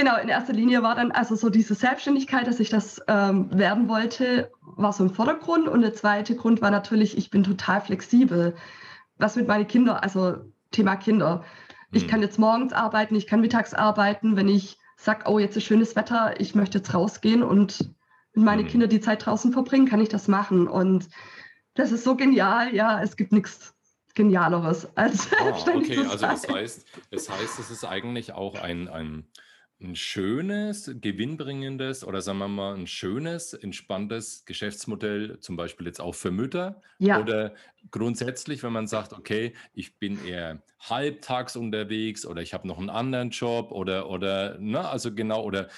genau, 0.00 0.16
in 0.16 0.28
erster 0.28 0.54
Linie 0.54 0.82
war 0.82 0.94
dann 0.94 1.12
also 1.12 1.36
so 1.36 1.50
diese 1.50 1.74
Selbstständigkeit, 1.74 2.46
dass 2.46 2.58
ich 2.58 2.70
das 2.70 3.02
ähm, 3.06 3.50
werden 3.52 3.86
wollte, 3.88 4.50
war 4.62 4.92
so 4.92 5.04
im 5.04 5.10
Vordergrund. 5.10 5.68
Und 5.68 5.82
der 5.82 5.94
zweite 5.94 6.34
Grund 6.36 6.62
war 6.62 6.70
natürlich, 6.70 7.18
ich 7.18 7.30
bin 7.30 7.44
total 7.44 7.82
flexibel. 7.82 8.56
Was 9.18 9.36
mit 9.36 9.46
meinen 9.46 9.66
Kindern, 9.66 9.96
also 9.96 10.38
Thema 10.70 10.96
Kinder. 10.96 11.44
Ich 11.92 12.04
hm. 12.04 12.10
kann 12.10 12.22
jetzt 12.22 12.38
morgens 12.38 12.72
arbeiten, 12.72 13.14
ich 13.14 13.26
kann 13.26 13.42
mittags 13.42 13.74
arbeiten, 13.74 14.36
wenn 14.36 14.48
ich 14.48 14.78
sage, 14.96 15.24
oh, 15.26 15.38
jetzt 15.38 15.56
ist 15.56 15.64
schönes 15.64 15.96
Wetter, 15.96 16.40
ich 16.40 16.54
möchte 16.54 16.78
jetzt 16.78 16.94
rausgehen 16.94 17.42
und 17.42 17.80
mit 18.34 18.44
meinen 18.44 18.62
hm. 18.62 18.68
Kindern 18.68 18.90
die 18.90 19.00
Zeit 19.00 19.26
draußen 19.26 19.52
verbringen, 19.52 19.86
kann 19.86 20.00
ich 20.00 20.08
das 20.08 20.28
machen. 20.28 20.66
Und 20.66 21.08
das 21.74 21.92
ist 21.92 22.04
so 22.04 22.16
genial, 22.16 22.74
ja, 22.74 23.02
es 23.02 23.16
gibt 23.16 23.32
nichts 23.32 23.74
Genialeres 24.14 24.88
als 24.96 25.28
ah, 25.38 25.50
okay, 25.72 25.98
also 25.98 26.26
das 26.26 26.48
heißt, 26.48 26.86
das 27.10 27.30
heißt, 27.30 27.58
es 27.60 27.70
ist 27.70 27.84
eigentlich 27.84 28.32
auch 28.32 28.60
ein, 28.60 28.88
ein 28.88 29.24
ein 29.82 29.96
schönes, 29.96 30.90
gewinnbringendes 31.00 32.04
oder 32.04 32.20
sagen 32.20 32.38
wir 32.38 32.48
mal 32.48 32.74
ein 32.74 32.86
schönes, 32.86 33.54
entspanntes 33.54 34.44
Geschäftsmodell, 34.44 35.40
zum 35.40 35.56
Beispiel 35.56 35.86
jetzt 35.86 36.00
auch 36.00 36.14
für 36.14 36.30
Mütter? 36.30 36.82
Ja. 36.98 37.20
Oder 37.20 37.54
grundsätzlich, 37.90 38.62
wenn 38.62 38.72
man 38.72 38.86
sagt, 38.86 39.12
okay, 39.12 39.54
ich 39.72 39.98
bin 39.98 40.24
eher 40.24 40.62
halbtags 40.80 41.56
unterwegs 41.56 42.26
oder 42.26 42.42
ich 42.42 42.52
habe 42.52 42.68
noch 42.68 42.78
einen 42.78 42.90
anderen 42.90 43.30
Job 43.30 43.72
oder, 43.72 44.10
oder, 44.10 44.58
ne, 44.58 44.86
also 44.86 45.14
genau, 45.14 45.42
oder 45.42 45.68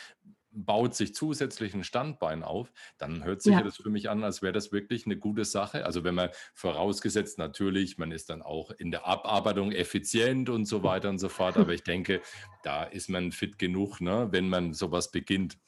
baut 0.53 0.95
sich 0.95 1.15
zusätzlich 1.15 1.75
ein 1.75 1.85
Standbein 1.85 2.43
auf, 2.43 2.73
dann 2.99 3.25
hört 3.25 3.43
sich 3.43 3.53
ja. 3.53 3.63
das 3.63 3.77
für 3.77 3.91
mich 3.91 4.11
an, 4.11 4.23
als 4.23 4.43
wäre 4.43 4.53
das 4.53 4.73
wirklich 4.73 5.07
eine 5.07 5.17
gute 5.17 5.45
Sache. 5.45 5.85
Also 5.85 6.05
wenn 6.05 6.15
man 6.15 6.31
vorausgesetzt 6.55 7.39
natürlich, 7.39 7.99
man 7.99 8.13
ist 8.13 8.31
dann 8.31 8.43
auch 8.43 8.71
in 8.71 8.91
der 8.91 9.07
Abarbeitung 9.07 9.73
effizient 9.73 10.49
und 10.49 10.67
so 10.67 10.83
weiter 10.83 11.09
und 11.09 11.19
so 11.19 11.29
fort, 11.29 11.57
aber 11.57 11.73
ich 11.73 11.83
denke, 11.83 12.21
da 12.63 12.85
ist 12.85 13.09
man 13.09 13.33
fit 13.33 13.59
genug, 13.59 14.01
ne, 14.01 14.29
wenn 14.31 14.49
man 14.49 14.75
sowas 14.75 15.11
beginnt. 15.11 15.59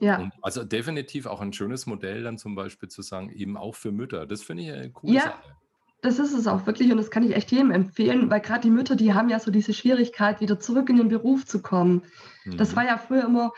Ja. 0.00 0.18
Und 0.18 0.32
also 0.42 0.64
definitiv 0.64 1.26
auch 1.26 1.40
ein 1.40 1.52
schönes 1.52 1.86
Modell 1.86 2.22
dann 2.22 2.38
zum 2.38 2.54
Beispiel 2.54 2.88
zu 2.88 3.02
sagen, 3.02 3.30
eben 3.30 3.56
auch 3.56 3.74
für 3.74 3.92
Mütter. 3.92 4.26
Das 4.26 4.42
finde 4.42 4.62
ich 4.62 4.72
eine 4.72 4.90
coole 4.90 5.14
ja. 5.14 5.22
Sache. 5.22 5.56
Das 6.00 6.20
ist 6.20 6.32
es 6.32 6.46
auch 6.46 6.64
wirklich 6.64 6.92
und 6.92 6.96
das 6.96 7.10
kann 7.10 7.24
ich 7.24 7.34
echt 7.34 7.50
jedem 7.50 7.72
empfehlen, 7.72 8.30
weil 8.30 8.40
gerade 8.40 8.60
die 8.60 8.70
Mütter, 8.70 8.94
die 8.94 9.14
haben 9.14 9.28
ja 9.28 9.40
so 9.40 9.50
diese 9.50 9.74
Schwierigkeit, 9.74 10.40
wieder 10.40 10.60
zurück 10.60 10.88
in 10.90 10.96
den 10.96 11.08
Beruf 11.08 11.44
zu 11.44 11.60
kommen. 11.60 12.02
Mhm. 12.44 12.56
Das 12.56 12.76
war 12.76 12.84
ja 12.84 12.98
früher 12.98 13.24
immer, 13.24 13.52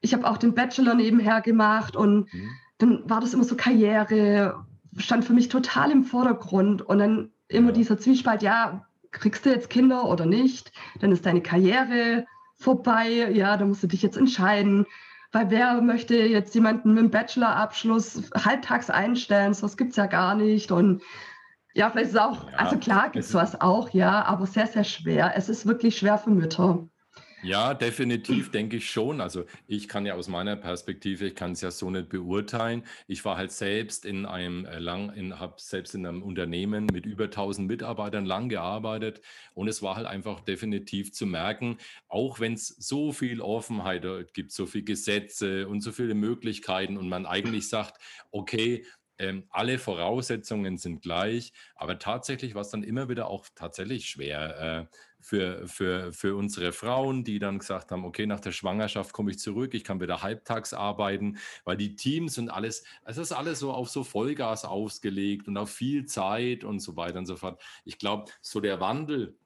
ich 0.00 0.14
habe 0.14 0.28
auch 0.28 0.36
den 0.36 0.54
Bachelor 0.54 0.94
nebenher 0.94 1.40
gemacht 1.40 1.96
und 1.96 2.32
mhm. 2.32 2.50
dann 2.78 3.10
war 3.10 3.20
das 3.20 3.34
immer 3.34 3.44
so 3.44 3.56
Karriere, 3.56 4.64
stand 4.96 5.24
für 5.24 5.32
mich 5.32 5.48
total 5.48 5.90
im 5.90 6.04
Vordergrund 6.04 6.82
und 6.82 6.98
dann 6.98 7.30
immer 7.48 7.68
ja. 7.68 7.74
dieser 7.74 7.98
Zwiespalt, 7.98 8.42
ja, 8.42 8.86
kriegst 9.10 9.46
du 9.46 9.50
jetzt 9.50 9.70
Kinder 9.70 10.04
oder 10.04 10.26
nicht, 10.26 10.72
dann 11.00 11.12
ist 11.12 11.26
deine 11.26 11.40
Karriere 11.40 12.26
vorbei, 12.56 13.30
ja, 13.32 13.56
da 13.56 13.64
musst 13.64 13.82
du 13.82 13.86
dich 13.86 14.02
jetzt 14.02 14.16
entscheiden, 14.16 14.86
weil 15.32 15.50
wer 15.50 15.80
möchte 15.80 16.16
jetzt 16.16 16.54
jemanden 16.54 16.90
mit 16.90 16.98
einem 16.98 17.10
Bachelorabschluss 17.10 18.30
halbtags 18.34 18.90
einstellen, 18.90 19.54
sowas 19.54 19.76
gibt 19.76 19.90
es 19.90 19.96
ja 19.96 20.06
gar 20.06 20.34
nicht 20.34 20.72
und 20.72 21.02
ja, 21.74 21.90
vielleicht 21.90 22.08
ist 22.08 22.14
es 22.14 22.20
auch, 22.20 22.50
ja, 22.50 22.56
also 22.58 22.76
klar 22.78 23.10
gibt 23.10 23.24
es 23.24 23.30
sowas 23.30 23.60
auch, 23.60 23.90
ja, 23.90 24.24
aber 24.24 24.46
sehr, 24.46 24.66
sehr 24.66 24.84
schwer. 24.84 25.34
Es 25.36 25.48
ist 25.48 25.64
wirklich 25.64 25.96
schwer 25.96 26.18
für 26.18 26.30
Mütter. 26.30 26.88
Ja, 27.40 27.72
definitiv 27.72 28.50
denke 28.50 28.78
ich 28.78 28.90
schon. 28.90 29.20
Also 29.20 29.44
ich 29.68 29.86
kann 29.86 30.04
ja 30.04 30.14
aus 30.14 30.26
meiner 30.26 30.56
Perspektive, 30.56 31.26
ich 31.28 31.36
kann 31.36 31.52
es 31.52 31.60
ja 31.60 31.70
so 31.70 31.88
nicht 31.88 32.08
beurteilen. 32.08 32.84
Ich 33.06 33.24
war 33.24 33.36
halt 33.36 33.52
selbst 33.52 34.04
in 34.04 34.26
einem 34.26 34.64
äh, 34.66 34.80
lang, 34.80 35.12
in, 35.12 35.38
habe 35.38 35.54
selbst 35.58 35.94
in 35.94 36.04
einem 36.04 36.24
Unternehmen 36.24 36.86
mit 36.92 37.06
über 37.06 37.28
1000 37.30 37.68
Mitarbeitern 37.68 38.26
lang 38.26 38.48
gearbeitet 38.48 39.20
und 39.54 39.68
es 39.68 39.82
war 39.82 39.94
halt 39.94 40.06
einfach 40.06 40.40
definitiv 40.40 41.12
zu 41.12 41.26
merken, 41.26 41.78
auch 42.08 42.40
wenn 42.40 42.54
es 42.54 42.66
so 42.68 43.12
viel 43.12 43.40
Offenheit 43.40 44.04
gibt, 44.34 44.50
so 44.50 44.66
viele 44.66 44.84
Gesetze 44.84 45.68
und 45.68 45.80
so 45.80 45.92
viele 45.92 46.14
Möglichkeiten 46.14 46.96
und 46.96 47.08
man 47.08 47.24
eigentlich 47.24 47.68
sagt, 47.68 48.02
okay, 48.32 48.84
ähm, 49.18 49.44
alle 49.50 49.78
Voraussetzungen 49.78 50.78
sind 50.78 51.02
gleich, 51.02 51.52
aber 51.74 51.98
tatsächlich 51.98 52.54
war 52.54 52.62
es 52.62 52.70
dann 52.70 52.84
immer 52.84 53.08
wieder 53.08 53.28
auch 53.28 53.46
tatsächlich 53.54 54.08
schwer, 54.08 54.88
äh, 54.90 54.96
für, 55.20 55.66
für, 55.66 56.12
für 56.12 56.36
unsere 56.36 56.72
Frauen, 56.72 57.24
die 57.24 57.38
dann 57.38 57.58
gesagt 57.58 57.90
haben, 57.90 58.04
okay, 58.04 58.26
nach 58.26 58.40
der 58.40 58.52
Schwangerschaft 58.52 59.12
komme 59.12 59.30
ich 59.30 59.38
zurück, 59.38 59.74
ich 59.74 59.84
kann 59.84 60.00
wieder 60.00 60.22
halbtags 60.22 60.72
arbeiten, 60.72 61.38
weil 61.64 61.76
die 61.76 61.96
Teams 61.96 62.38
und 62.38 62.48
alles, 62.48 62.84
es 63.04 63.18
ist 63.18 63.32
alles 63.32 63.58
so 63.58 63.72
auf 63.72 63.88
so 63.88 64.04
Vollgas 64.04 64.64
ausgelegt 64.64 65.48
und 65.48 65.56
auf 65.56 65.70
viel 65.70 66.06
Zeit 66.06 66.64
und 66.64 66.80
so 66.80 66.96
weiter 66.96 67.18
und 67.18 67.26
so 67.26 67.36
fort. 67.36 67.60
Ich 67.84 67.98
glaube, 67.98 68.30
so 68.40 68.60
der 68.60 68.80
Wandel, 68.80 69.36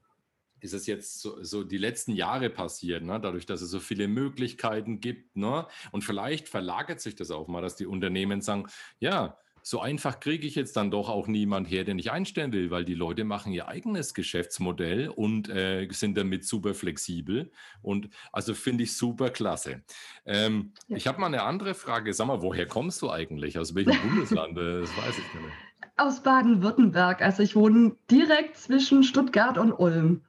ist 0.62 0.74
es 0.74 0.86
jetzt 0.86 1.20
so, 1.20 1.42
so, 1.42 1.64
die 1.64 1.78
letzten 1.78 2.12
Jahre 2.12 2.48
passiert, 2.48 3.02
ne? 3.02 3.18
dadurch, 3.20 3.46
dass 3.46 3.62
es 3.62 3.70
so 3.70 3.80
viele 3.80 4.06
Möglichkeiten 4.06 5.00
gibt. 5.00 5.36
Ne? 5.36 5.66
Und 5.90 6.04
vielleicht 6.04 6.48
verlagert 6.48 7.00
sich 7.00 7.16
das 7.16 7.32
auch 7.32 7.48
mal, 7.48 7.60
dass 7.60 7.74
die 7.74 7.86
Unternehmen 7.86 8.40
sagen, 8.40 8.68
ja, 9.00 9.36
so 9.62 9.80
einfach 9.80 10.20
kriege 10.20 10.46
ich 10.46 10.54
jetzt 10.54 10.76
dann 10.76 10.90
doch 10.90 11.08
auch 11.08 11.28
niemand 11.28 11.70
her, 11.70 11.84
den 11.84 11.98
ich 11.98 12.10
einstellen 12.10 12.52
will, 12.52 12.70
weil 12.70 12.84
die 12.84 12.94
Leute 12.94 13.24
machen 13.24 13.52
ihr 13.52 13.68
eigenes 13.68 14.12
Geschäftsmodell 14.12 15.08
und 15.08 15.48
äh, 15.48 15.88
sind 15.90 16.16
damit 16.16 16.44
super 16.44 16.74
flexibel. 16.74 17.50
Und 17.80 18.08
also 18.32 18.54
finde 18.54 18.84
ich 18.84 18.96
super 18.96 19.30
klasse. 19.30 19.82
Ähm, 20.26 20.72
ja. 20.88 20.96
Ich 20.96 21.06
habe 21.06 21.20
mal 21.20 21.26
eine 21.26 21.42
andere 21.42 21.74
Frage. 21.74 22.12
Sag 22.12 22.26
mal, 22.26 22.42
woher 22.42 22.66
kommst 22.66 23.00
du 23.02 23.10
eigentlich? 23.10 23.58
Aus 23.58 23.74
welchem 23.74 23.96
Bundesland? 24.02 24.56
Das 24.56 24.96
weiß 24.96 25.18
ich 25.18 25.34
nicht. 25.40 25.54
Aus 25.96 26.22
Baden-Württemberg. 26.22 27.22
Also 27.22 27.42
ich 27.42 27.54
wohne 27.54 27.96
direkt 28.10 28.56
zwischen 28.56 29.04
Stuttgart 29.04 29.58
und 29.58 29.72
Ulm. 29.72 30.22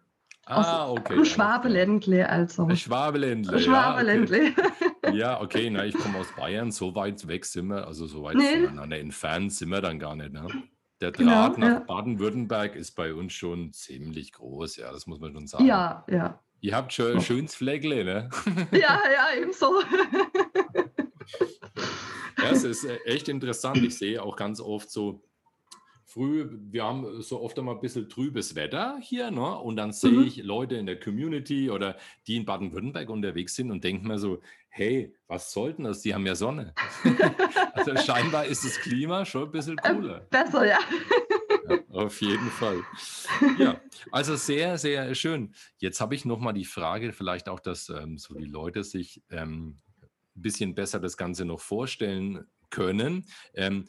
Ah, 0.46 0.90
okay. 0.90 1.16
Im 1.16 1.26
Schwabeländle 1.26 2.30
also. 2.30 2.70
Schwabeländle. 2.76 3.60
Schwabeländle. 3.60 4.44
Ja, 4.44 4.50
okay. 4.52 4.83
Ja, 5.12 5.42
okay, 5.42 5.70
na, 5.70 5.86
ich 5.86 5.96
komme 5.96 6.20
aus 6.20 6.28
Bayern, 6.36 6.72
so 6.72 6.96
weit 6.96 7.28
weg 7.28 7.46
sind 7.46 7.68
wir, 7.68 7.88
also 7.88 8.08
so 8.08 8.24
weit 8.24 8.36
nee. 8.36 8.66
voneinander 8.66 9.00
entfernt 9.00 9.54
sind 9.54 9.70
wir 9.70 9.82
dann 9.82 10.00
gar 10.00 10.16
nicht. 10.16 10.32
Ne? 10.32 10.48
Der 11.02 11.12
genau, 11.12 11.32
Draht 11.32 11.56
genau, 11.56 11.68
nach 11.68 11.80
ja. 11.80 11.86
Baden-Württemberg 11.86 12.76
ist 12.76 12.92
bei 12.92 13.14
uns 13.14 13.34
schon 13.34 13.74
ziemlich 13.74 14.32
groß, 14.32 14.78
ja, 14.78 14.92
das 14.92 15.06
muss 15.08 15.20
man 15.20 15.34
schon 15.34 15.48
sagen. 15.48 15.66
Ja, 15.66 16.06
ja. 16.10 16.40
Ihr 16.62 16.76
habt 16.76 16.94
schon 16.94 17.18
ein 17.18 17.22
schönes 17.22 17.56
Fleckle, 17.56 18.06
ne? 18.06 18.30
Ja, 18.72 19.00
ja, 19.14 19.28
ebenso. 19.38 19.82
ja, 22.38 22.50
es 22.52 22.64
ist 22.64 22.86
äh, 22.86 22.96
echt 23.06 23.28
interessant. 23.28 23.84
Ich 23.84 23.98
sehe 23.98 24.24
auch 24.24 24.38
ganz 24.38 24.62
oft 24.62 24.90
so, 24.90 25.22
früh, 26.06 26.48
wir 26.72 26.84
haben 26.84 27.22
so 27.22 27.42
oft 27.42 27.58
einmal 27.58 27.76
ein 27.76 27.82
bisschen 27.82 28.08
trübes 28.08 28.56
Wetter 28.56 28.98
hier, 29.02 29.32
ne? 29.32 29.58
Und 29.58 29.76
dann 29.76 29.92
sehe 29.92 30.12
mhm. 30.12 30.24
ich 30.24 30.38
Leute 30.44 30.76
in 30.76 30.86
der 30.86 31.00
Community 31.00 31.70
oder 31.70 31.98
die 32.28 32.38
in 32.38 32.46
Baden-Württemberg 32.46 33.10
unterwegs 33.10 33.56
sind 33.56 33.72
und 33.72 33.84
denke 33.84 34.08
mir 34.08 34.20
so, 34.20 34.40
hey, 34.76 35.14
was 35.28 35.52
sollten 35.52 35.84
das? 35.84 36.02
Die 36.02 36.16
haben 36.16 36.26
ja 36.26 36.34
Sonne. 36.34 36.74
also 37.74 37.96
scheinbar 37.96 38.46
ist 38.46 38.66
das 38.66 38.80
Klima 38.80 39.24
schon 39.24 39.44
ein 39.44 39.52
bisschen 39.52 39.78
äh, 39.78 39.94
cooler. 39.94 40.20
besser, 40.32 40.66
ja. 40.66 40.80
ja. 41.70 41.78
Auf 41.90 42.20
jeden 42.22 42.50
Fall. 42.50 42.82
Ja, 43.60 43.80
also 44.12 44.36
sehr, 44.36 44.80
sehr 44.80 45.14
schön. 45.14 45.54
Jetzt 45.78 46.02
habe 46.02 46.16
ich 46.16 46.26
nochmal 46.26 46.54
die 46.54 46.66
Frage, 46.66 47.14
vielleicht 47.14 47.50
auch, 47.50 47.60
dass 47.60 47.90
ähm, 47.90 48.18
so 48.18 48.34
die 48.34 48.46
Leute 48.46 48.84
sich 48.84 49.22
ähm, 49.30 49.78
ein 50.36 50.42
bisschen 50.42 50.74
besser 50.74 51.00
das 51.00 51.18
Ganze 51.18 51.46
noch 51.46 51.60
vorstellen 51.60 52.48
können. 52.72 53.28
Ähm, 53.54 53.88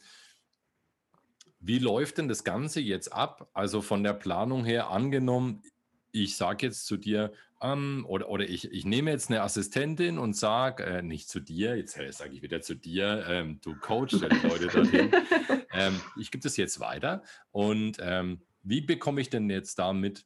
wie 1.59 1.79
läuft 1.79 2.19
denn 2.19 2.27
das 2.27 2.43
Ganze 2.43 2.79
jetzt 2.79 3.11
ab? 3.11 3.49
Also 3.53 3.81
von 3.81 4.03
der 4.03 4.13
Planung 4.13 4.65
her 4.65 4.91
angenommen, 4.91 5.63
ich 6.11 6.37
sage 6.37 6.67
jetzt 6.67 6.85
zu 6.85 6.95
dir, 6.95 7.33
ähm, 7.73 8.05
oder, 8.07 8.29
oder 8.29 8.47
ich, 8.47 8.71
ich 8.71 8.85
nehme 8.85 9.11
jetzt 9.11 9.29
eine 9.29 9.41
Assistentin 9.41 10.17
und 10.17 10.35
sage, 10.35 10.83
äh, 10.83 11.01
nicht 11.01 11.29
zu 11.29 11.39
dir, 11.39 11.75
jetzt 11.75 11.93
sage 11.93 12.33
ich 12.33 12.41
wieder 12.41 12.61
zu 12.61 12.75
dir, 12.75 13.25
ähm, 13.27 13.59
du 13.61 13.75
coachst 13.75 14.21
die 14.21 14.47
Leute 14.47 14.67
dorthin. 14.67 15.11
ähm, 15.73 15.99
ich 16.19 16.31
gebe 16.31 16.43
das 16.43 16.57
jetzt 16.57 16.79
weiter. 16.79 17.23
Und 17.51 17.97
ähm, 17.99 18.41
wie 18.63 18.81
bekomme 18.81 19.21
ich 19.21 19.29
denn 19.29 19.49
jetzt 19.49 19.79
damit 19.79 20.25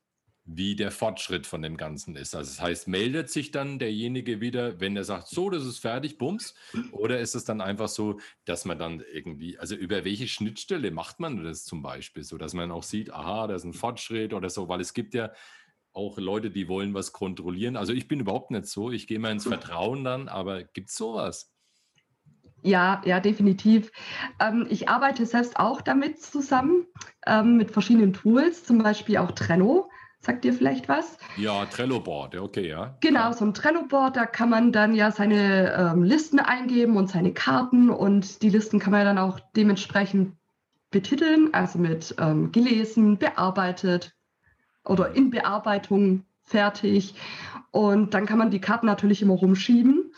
wie 0.52 0.76
der 0.76 0.90
Fortschritt 0.90 1.46
von 1.46 1.62
dem 1.62 1.78
Ganzen 1.78 2.16
ist. 2.16 2.34
Also 2.34 2.50
das 2.50 2.62
heißt, 2.62 2.88
meldet 2.88 3.30
sich 3.30 3.52
dann 3.52 3.78
derjenige 3.78 4.42
wieder, 4.42 4.80
wenn 4.80 4.98
er 4.98 5.04
sagt, 5.04 5.28
so, 5.28 5.52
das 5.52 5.64
ist 5.64 5.78
fertig, 5.78 6.18
bums, 6.18 6.56
oder 6.92 7.20
ist 7.20 7.36
es 7.36 7.46
dann 7.46 7.62
einfach 7.62 7.88
so, 7.88 8.20
dass 8.46 8.66
man 8.66 8.80
dann 8.80 9.04
irgendwie, 9.14 9.60
also 9.60 9.76
über 9.76 10.06
welche 10.06 10.28
Schnittstelle 10.28 10.90
macht 10.90 11.20
man 11.20 11.44
das 11.44 11.66
zum 11.66 11.84
Beispiel, 11.84 12.24
so 12.24 12.38
dass 12.40 12.54
man 12.54 12.72
auch 12.72 12.82
sieht, 12.82 13.14
aha, 13.14 13.46
da 13.46 13.56
ist 13.56 13.64
ein 13.64 13.74
Fortschritt 13.74 14.34
oder 14.34 14.50
so, 14.50 14.68
weil 14.68 14.82
es 14.82 14.96
gibt 14.96 15.14
ja 15.14 15.32
auch 16.00 16.18
Leute, 16.18 16.50
die 16.50 16.70
wollen 16.70 16.94
was 16.94 17.12
kontrollieren. 17.12 17.76
Also 17.76 17.92
ich 17.92 18.08
bin 18.08 18.22
überhaupt 18.22 18.52
nicht 18.52 18.68
so, 18.68 18.90
ich 18.90 19.06
gehe 19.06 19.20
mal 19.20 19.32
ins 19.32 19.46
Vertrauen 19.46 20.04
dann, 20.06 20.30
aber 20.30 20.64
gibt 20.64 20.90
es 20.90 20.96
sowas? 20.96 21.52
Ja, 22.62 23.02
ja, 23.06 23.20
definitiv. 23.20 23.92
Ähm, 24.40 24.66
ich 24.70 24.90
arbeite 24.90 25.26
selbst 25.26 25.58
auch 25.58 25.82
damit 25.82 26.22
zusammen, 26.22 26.86
ähm, 27.26 27.58
mit 27.58 27.72
verschiedenen 27.72 28.14
Tools, 28.14 28.64
zum 28.64 28.80
Beispiel 28.80 29.18
auch 29.18 29.32
Trello. 29.32 29.90
Sagt 30.22 30.44
dir 30.44 30.54
vielleicht 30.54 30.90
was? 30.90 31.18
Ja, 31.38 31.66
Trello-Board, 31.66 32.36
okay, 32.36 32.68
ja. 32.68 32.98
Genau, 33.00 33.32
so 33.32 33.46
ein 33.46 33.54
Trello-Board, 33.54 34.18
da 34.18 34.26
kann 34.26 34.50
man 34.50 34.74
dann 34.74 34.94
ja 34.94 35.12
seine 35.12 35.74
ähm, 35.74 36.04
Listen 36.04 36.40
eingeben 36.40 36.98
und 36.98 37.10
seine 37.10 37.34
Karten 37.34 37.90
und 37.90 38.42
die 38.42 38.50
Listen 38.50 38.80
kann 38.80 38.92
man 38.92 39.06
dann 39.06 39.18
auch 39.18 39.40
dementsprechend 39.56 40.36
betiteln, 40.92 41.54
also 41.54 41.80
mit 41.80 42.16
ähm, 42.20 42.52
gelesen, 42.52 43.18
bearbeitet 43.18 44.19
oder 44.90 45.16
in 45.16 45.30
Bearbeitung 45.30 46.26
fertig. 46.44 47.14
Und 47.72 48.16
dann 48.16 48.26
kann 48.26 48.40
man 48.40 48.50
die 48.50 48.60
Karten 48.60 48.88
natürlich 48.88 49.22
immer 49.22 49.36
rumschieben. 49.36 50.12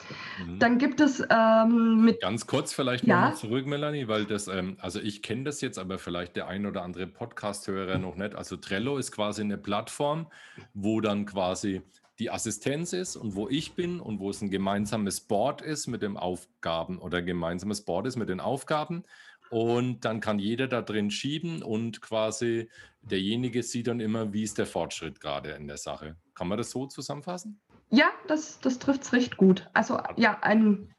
Mhm. 0.45 0.59
Dann 0.59 0.77
gibt 0.77 1.01
es 1.01 1.21
ähm, 1.29 2.05
mit. 2.05 2.21
Ganz 2.21 2.47
kurz 2.47 2.71
vielleicht 2.71 3.05
ja? 3.05 3.15
nochmal 3.15 3.35
zurück, 3.35 3.65
Melanie, 3.65 4.07
weil 4.07 4.23
das, 4.23 4.47
ähm, 4.47 4.77
also 4.79 5.01
ich 5.01 5.21
kenne 5.21 5.43
das 5.43 5.59
jetzt, 5.59 5.77
aber 5.77 5.99
vielleicht 5.99 6.37
der 6.37 6.47
ein 6.47 6.65
oder 6.65 6.83
andere 6.83 7.07
Podcast-Hörer 7.07 7.97
noch 7.97 8.15
nicht. 8.15 8.35
Also 8.35 8.55
Trello 8.55 8.97
ist 8.97 9.11
quasi 9.11 9.41
eine 9.41 9.57
Plattform, 9.57 10.27
wo 10.73 11.01
dann 11.01 11.25
quasi 11.25 11.81
die 12.19 12.29
Assistenz 12.29 12.93
ist 12.93 13.15
und 13.17 13.35
wo 13.35 13.49
ich 13.49 13.73
bin 13.73 13.99
und 13.99 14.19
wo 14.19 14.29
es 14.29 14.41
ein 14.41 14.51
gemeinsames 14.51 15.21
Board 15.21 15.61
ist 15.61 15.87
mit 15.87 16.03
den 16.03 16.15
Aufgaben 16.15 16.99
oder 16.99 17.21
gemeinsames 17.21 17.83
Board 17.83 18.05
ist 18.07 18.15
mit 18.15 18.29
den 18.29 18.39
Aufgaben. 18.39 19.03
Und 19.51 20.05
dann 20.05 20.21
kann 20.21 20.39
jeder 20.39 20.67
da 20.67 20.81
drin 20.81 21.11
schieben 21.11 21.61
und 21.61 22.01
quasi 22.01 22.69
derjenige 23.01 23.63
sieht 23.63 23.87
dann 23.87 23.99
immer, 23.99 24.31
wie 24.31 24.43
ist 24.43 24.57
der 24.57 24.65
Fortschritt 24.65 25.19
gerade 25.19 25.51
in 25.51 25.67
der 25.67 25.75
Sache. 25.75 26.15
Kann 26.35 26.47
man 26.47 26.57
das 26.57 26.71
so 26.71 26.85
zusammenfassen? 26.85 27.59
Ja, 27.89 28.05
das, 28.29 28.61
das 28.61 28.79
trifft 28.79 29.03
es 29.03 29.11
recht 29.11 29.35
gut. 29.35 29.69
Also 29.73 29.99
ja, 30.15 30.37
ein, 30.41 30.95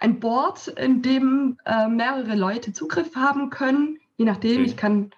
ein 0.00 0.18
Board, 0.18 0.66
in 0.66 1.02
dem 1.02 1.58
äh, 1.64 1.86
mehrere 1.86 2.34
Leute 2.34 2.72
Zugriff 2.72 3.14
haben 3.14 3.50
können. 3.50 3.98
Je 4.16 4.24
nachdem, 4.24 4.62
okay. 4.62 4.64
ich 4.64 4.76
kann 4.76 5.12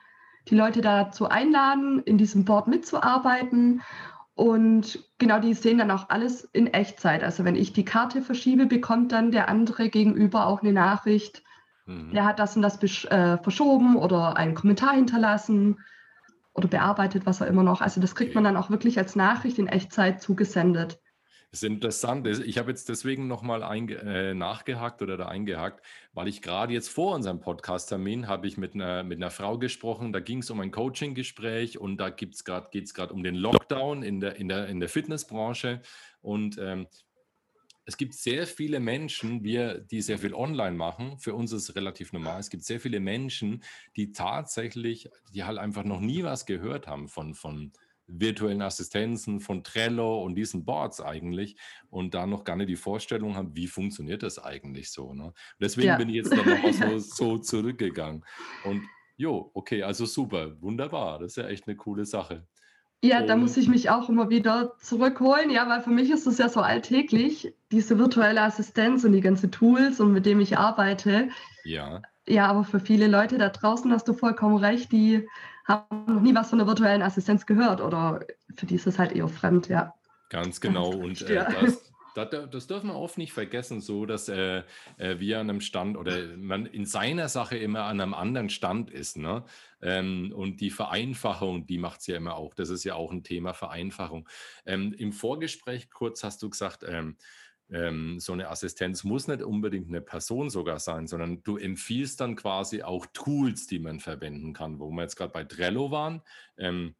die 0.48 0.54
Leute 0.54 0.82
dazu 0.82 1.26
einladen, 1.26 2.02
in 2.02 2.18
diesem 2.18 2.44
Board 2.44 2.68
mitzuarbeiten. 2.68 3.80
Und 4.34 5.08
genau, 5.16 5.38
die 5.38 5.54
sehen 5.54 5.78
dann 5.78 5.90
auch 5.90 6.10
alles 6.10 6.44
in 6.52 6.66
Echtzeit. 6.66 7.22
Also 7.22 7.44
wenn 7.44 7.56
ich 7.56 7.72
die 7.72 7.86
Karte 7.86 8.20
verschiebe, 8.20 8.66
bekommt 8.66 9.12
dann 9.12 9.30
der 9.30 9.48
andere 9.48 9.88
gegenüber 9.88 10.46
auch 10.46 10.60
eine 10.60 10.74
Nachricht, 10.74 11.42
Mhm. 11.86 12.12
Der 12.12 12.24
hat 12.24 12.38
das 12.38 12.56
und 12.56 12.62
das 12.62 12.76
äh, 12.82 13.38
verschoben 13.38 13.96
oder 13.96 14.36
einen 14.36 14.54
Kommentar 14.54 14.94
hinterlassen 14.94 15.78
oder 16.54 16.68
bearbeitet, 16.68 17.26
was 17.26 17.40
er 17.40 17.46
immer 17.48 17.62
noch. 17.62 17.80
Also 17.80 18.00
das 18.00 18.14
kriegt 18.14 18.34
man 18.34 18.44
dann 18.44 18.56
auch 18.56 18.70
wirklich 18.70 18.98
als 18.98 19.16
Nachricht 19.16 19.58
in 19.58 19.66
Echtzeit 19.66 20.22
zugesendet. 20.22 21.00
Das 21.50 21.62
ist 21.62 21.68
interessant. 21.68 22.26
Ich 22.26 22.58
habe 22.58 22.70
jetzt 22.70 22.88
deswegen 22.88 23.28
nochmal 23.28 23.62
äh, 23.62 24.34
nachgehakt 24.34 25.02
oder 25.02 25.16
da 25.16 25.26
eingehakt, 25.26 25.84
weil 26.12 26.26
ich 26.26 26.42
gerade 26.42 26.72
jetzt 26.72 26.88
vor 26.88 27.14
unserem 27.14 27.38
Podcast-Termin 27.38 28.26
habe 28.26 28.48
ich 28.48 28.56
mit 28.56 28.74
einer, 28.74 29.04
mit 29.04 29.18
einer 29.18 29.30
Frau 29.30 29.56
gesprochen. 29.56 30.12
Da 30.12 30.18
ging 30.18 30.38
es 30.38 30.50
um 30.50 30.58
ein 30.58 30.72
Coaching-Gespräch 30.72 31.78
und 31.78 31.98
da 31.98 32.10
geht 32.10 32.34
es 32.34 32.44
gerade 32.44 33.14
um 33.14 33.22
den 33.22 33.36
Lockdown 33.36 34.02
in 34.02 34.18
der, 34.18 34.34
in 34.34 34.48
der, 34.48 34.66
in 34.66 34.80
der 34.80 34.88
Fitnessbranche. 34.88 35.80
Und 36.22 36.58
ähm, 36.58 36.88
es 37.86 37.96
gibt 37.96 38.14
sehr 38.14 38.46
viele 38.46 38.80
Menschen, 38.80 39.44
wir, 39.44 39.78
die 39.78 40.00
sehr 40.00 40.18
viel 40.18 40.34
online 40.34 40.76
machen. 40.76 41.18
Für 41.18 41.34
uns 41.34 41.52
ist 41.52 41.68
es 41.68 41.76
relativ 41.76 42.12
normal. 42.12 42.40
Es 42.40 42.50
gibt 42.50 42.64
sehr 42.64 42.80
viele 42.80 43.00
Menschen, 43.00 43.62
die 43.96 44.12
tatsächlich, 44.12 45.10
die 45.34 45.44
halt 45.44 45.58
einfach 45.58 45.84
noch 45.84 46.00
nie 46.00 46.22
was 46.22 46.46
gehört 46.46 46.86
haben 46.86 47.08
von, 47.08 47.34
von 47.34 47.72
virtuellen 48.06 48.62
Assistenzen, 48.62 49.40
von 49.40 49.64
Trello 49.64 50.22
und 50.22 50.34
diesen 50.34 50.64
Boards 50.64 51.00
eigentlich 51.00 51.56
und 51.88 52.14
da 52.14 52.26
noch 52.26 52.44
gar 52.44 52.56
nicht 52.56 52.68
die 52.68 52.76
Vorstellung 52.76 53.34
haben, 53.34 53.56
wie 53.56 53.66
funktioniert 53.66 54.22
das 54.22 54.38
eigentlich 54.38 54.90
so. 54.90 55.14
Ne? 55.14 55.32
Deswegen 55.60 55.88
ja. 55.88 55.96
bin 55.96 56.08
ich 56.08 56.16
jetzt 56.16 56.32
da 56.32 56.36
nochmal 56.36 56.72
so, 56.72 56.98
so 56.98 57.38
zurückgegangen. 57.38 58.24
Und 58.64 58.82
jo, 59.16 59.50
okay, 59.54 59.82
also 59.82 60.06
super, 60.06 60.60
wunderbar. 60.60 61.18
Das 61.18 61.32
ist 61.32 61.36
ja 61.36 61.48
echt 61.48 61.66
eine 61.66 61.76
coole 61.76 62.04
Sache. 62.04 62.46
Ja, 63.02 63.22
da 63.22 63.36
muss 63.36 63.56
ich 63.58 63.68
mich 63.68 63.90
auch 63.90 64.08
immer 64.08 64.30
wieder 64.30 64.72
zurückholen, 64.78 65.50
ja, 65.50 65.68
weil 65.68 65.82
für 65.82 65.90
mich 65.90 66.10
ist 66.10 66.26
es 66.26 66.38
ja 66.38 66.48
so 66.48 66.60
alltäglich, 66.60 67.52
diese 67.70 67.98
virtuelle 67.98 68.40
Assistenz 68.40 69.04
und 69.04 69.12
die 69.12 69.20
ganzen 69.20 69.50
Tools 69.50 70.00
und 70.00 70.12
mit 70.12 70.24
dem 70.24 70.40
ich 70.40 70.56
arbeite. 70.56 71.28
Ja. 71.64 72.00
Ja, 72.26 72.46
aber 72.46 72.64
für 72.64 72.80
viele 72.80 73.06
Leute 73.06 73.36
da 73.36 73.50
draußen 73.50 73.92
hast 73.92 74.08
du 74.08 74.14
vollkommen 74.14 74.56
recht, 74.56 74.90
die 74.90 75.28
haben 75.66 76.06
noch 76.06 76.22
nie 76.22 76.34
was 76.34 76.50
von 76.50 76.58
der 76.58 76.66
virtuellen 76.66 77.02
Assistenz 77.02 77.44
gehört 77.44 77.82
oder 77.82 78.20
für 78.54 78.64
die 78.64 78.76
ist 78.76 78.86
es 78.86 78.98
halt 78.98 79.12
eher 79.12 79.28
fremd, 79.28 79.68
ja. 79.68 79.92
Ganz 80.30 80.60
genau. 80.60 80.90
Und 80.90 81.20
äh, 81.22 81.44
das, 81.60 81.92
das, 82.14 82.50
das 82.50 82.66
dürfen 82.66 82.88
wir 82.88 82.96
oft 82.96 83.18
nicht 83.18 83.32
vergessen, 83.32 83.80
so 83.80 84.06
dass 84.06 84.28
äh, 84.28 84.62
äh, 84.98 85.18
wir 85.18 85.40
an 85.40 85.50
einem 85.50 85.60
Stand 85.60 85.96
oder 85.96 86.36
man 86.36 86.66
in 86.66 86.86
seiner 86.86 87.28
Sache 87.28 87.56
immer 87.56 87.84
an 87.84 88.00
einem 88.00 88.14
anderen 88.14 88.50
Stand 88.50 88.90
ist. 88.90 89.16
Ne? 89.16 89.44
Ähm, 89.82 90.32
und 90.34 90.60
die 90.60 90.70
Vereinfachung, 90.70 91.66
die 91.66 91.78
macht 91.78 92.00
es 92.00 92.06
ja 92.06 92.16
immer 92.16 92.36
auch. 92.36 92.54
Das 92.54 92.70
ist 92.70 92.84
ja 92.84 92.94
auch 92.94 93.12
ein 93.12 93.24
Thema 93.24 93.52
Vereinfachung. 93.52 94.28
Ähm, 94.64 94.92
Im 94.92 95.12
Vorgespräch 95.12 95.90
kurz 95.90 96.24
hast 96.24 96.42
du 96.42 96.50
gesagt, 96.50 96.84
ähm, 96.86 97.16
ähm, 97.70 98.20
so 98.20 98.32
eine 98.32 98.50
Assistenz 98.50 99.04
muss 99.04 99.26
nicht 99.26 99.42
unbedingt 99.42 99.88
eine 99.88 100.00
Person 100.00 100.50
sogar 100.50 100.78
sein, 100.78 101.06
sondern 101.06 101.42
du 101.42 101.56
empfiehlst 101.56 102.20
dann 102.20 102.36
quasi 102.36 102.82
auch 102.82 103.06
Tools, 103.12 103.66
die 103.66 103.78
man 103.78 104.00
verwenden 104.00 104.52
kann, 104.52 104.78
wo 104.78 104.90
wir 104.90 105.02
jetzt 105.02 105.16
gerade 105.16 105.32
bei 105.32 105.44
Trello 105.44 105.90
waren. 105.90 106.22
Ähm, 106.58 106.94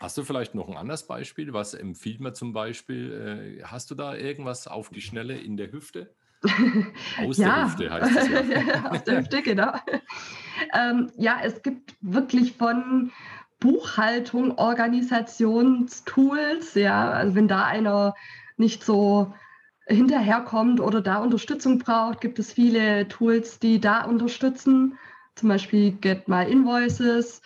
Hast 0.00 0.16
du 0.16 0.22
vielleicht 0.22 0.54
noch 0.54 0.68
ein 0.68 0.76
anderes 0.76 1.04
Beispiel? 1.06 1.52
Was 1.52 1.74
empfiehlt 1.74 2.20
man 2.20 2.32
zum 2.34 2.52
Beispiel? 2.52 3.58
Äh, 3.60 3.64
hast 3.64 3.90
du 3.90 3.96
da 3.96 4.14
irgendwas 4.14 4.68
auf 4.68 4.90
die 4.90 5.00
Schnelle 5.00 5.36
in 5.36 5.56
der 5.56 5.72
Hüfte? 5.72 6.14
Aus 7.24 7.38
ja. 7.38 7.48
der 7.48 7.64
Hüfte 7.64 7.90
heißt 7.90 8.16
es 8.16 8.28
ja. 8.48 8.90
Aus 8.90 9.02
der 9.02 9.18
Hüfte, 9.18 9.42
genau. 9.42 9.72
Ähm, 10.72 11.10
ja, 11.16 11.40
es 11.42 11.62
gibt 11.62 11.96
wirklich 12.00 12.52
von 12.52 13.10
Buchhaltung, 13.58 14.56
Organisationstools, 14.56 16.74
ja, 16.74 17.10
also 17.10 17.34
wenn 17.34 17.48
da 17.48 17.64
einer 17.64 18.14
nicht 18.56 18.84
so 18.84 19.34
hinterherkommt 19.88 20.78
oder 20.80 21.00
da 21.00 21.18
Unterstützung 21.18 21.80
braucht, 21.80 22.20
gibt 22.20 22.38
es 22.38 22.52
viele 22.52 23.08
Tools, 23.08 23.58
die 23.58 23.80
da 23.80 24.04
unterstützen. 24.04 24.96
Zum 25.34 25.48
Beispiel 25.48 25.90
Get 25.92 26.28
My 26.28 26.44
Invoices 26.44 27.40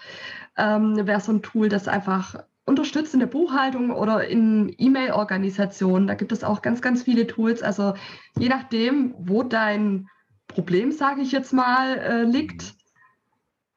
ähm, 0.56 1.06
wäre 1.06 1.20
so 1.20 1.32
ein 1.32 1.42
Tool, 1.42 1.68
das 1.68 1.88
einfach 1.88 2.36
unterstützt 2.64 3.14
in 3.14 3.20
der 3.20 3.26
Buchhaltung 3.26 3.90
oder 3.90 4.26
in 4.28 4.72
E-Mail-Organisationen. 4.78 6.06
Da 6.06 6.14
gibt 6.14 6.32
es 6.32 6.44
auch 6.44 6.62
ganz, 6.62 6.80
ganz 6.80 7.02
viele 7.02 7.26
Tools. 7.26 7.62
Also 7.62 7.94
je 8.38 8.48
nachdem, 8.48 9.14
wo 9.18 9.42
dein 9.42 10.08
Problem, 10.46 10.92
sage 10.92 11.22
ich 11.22 11.32
jetzt 11.32 11.52
mal, 11.52 11.98
äh, 11.98 12.22
liegt, 12.22 12.74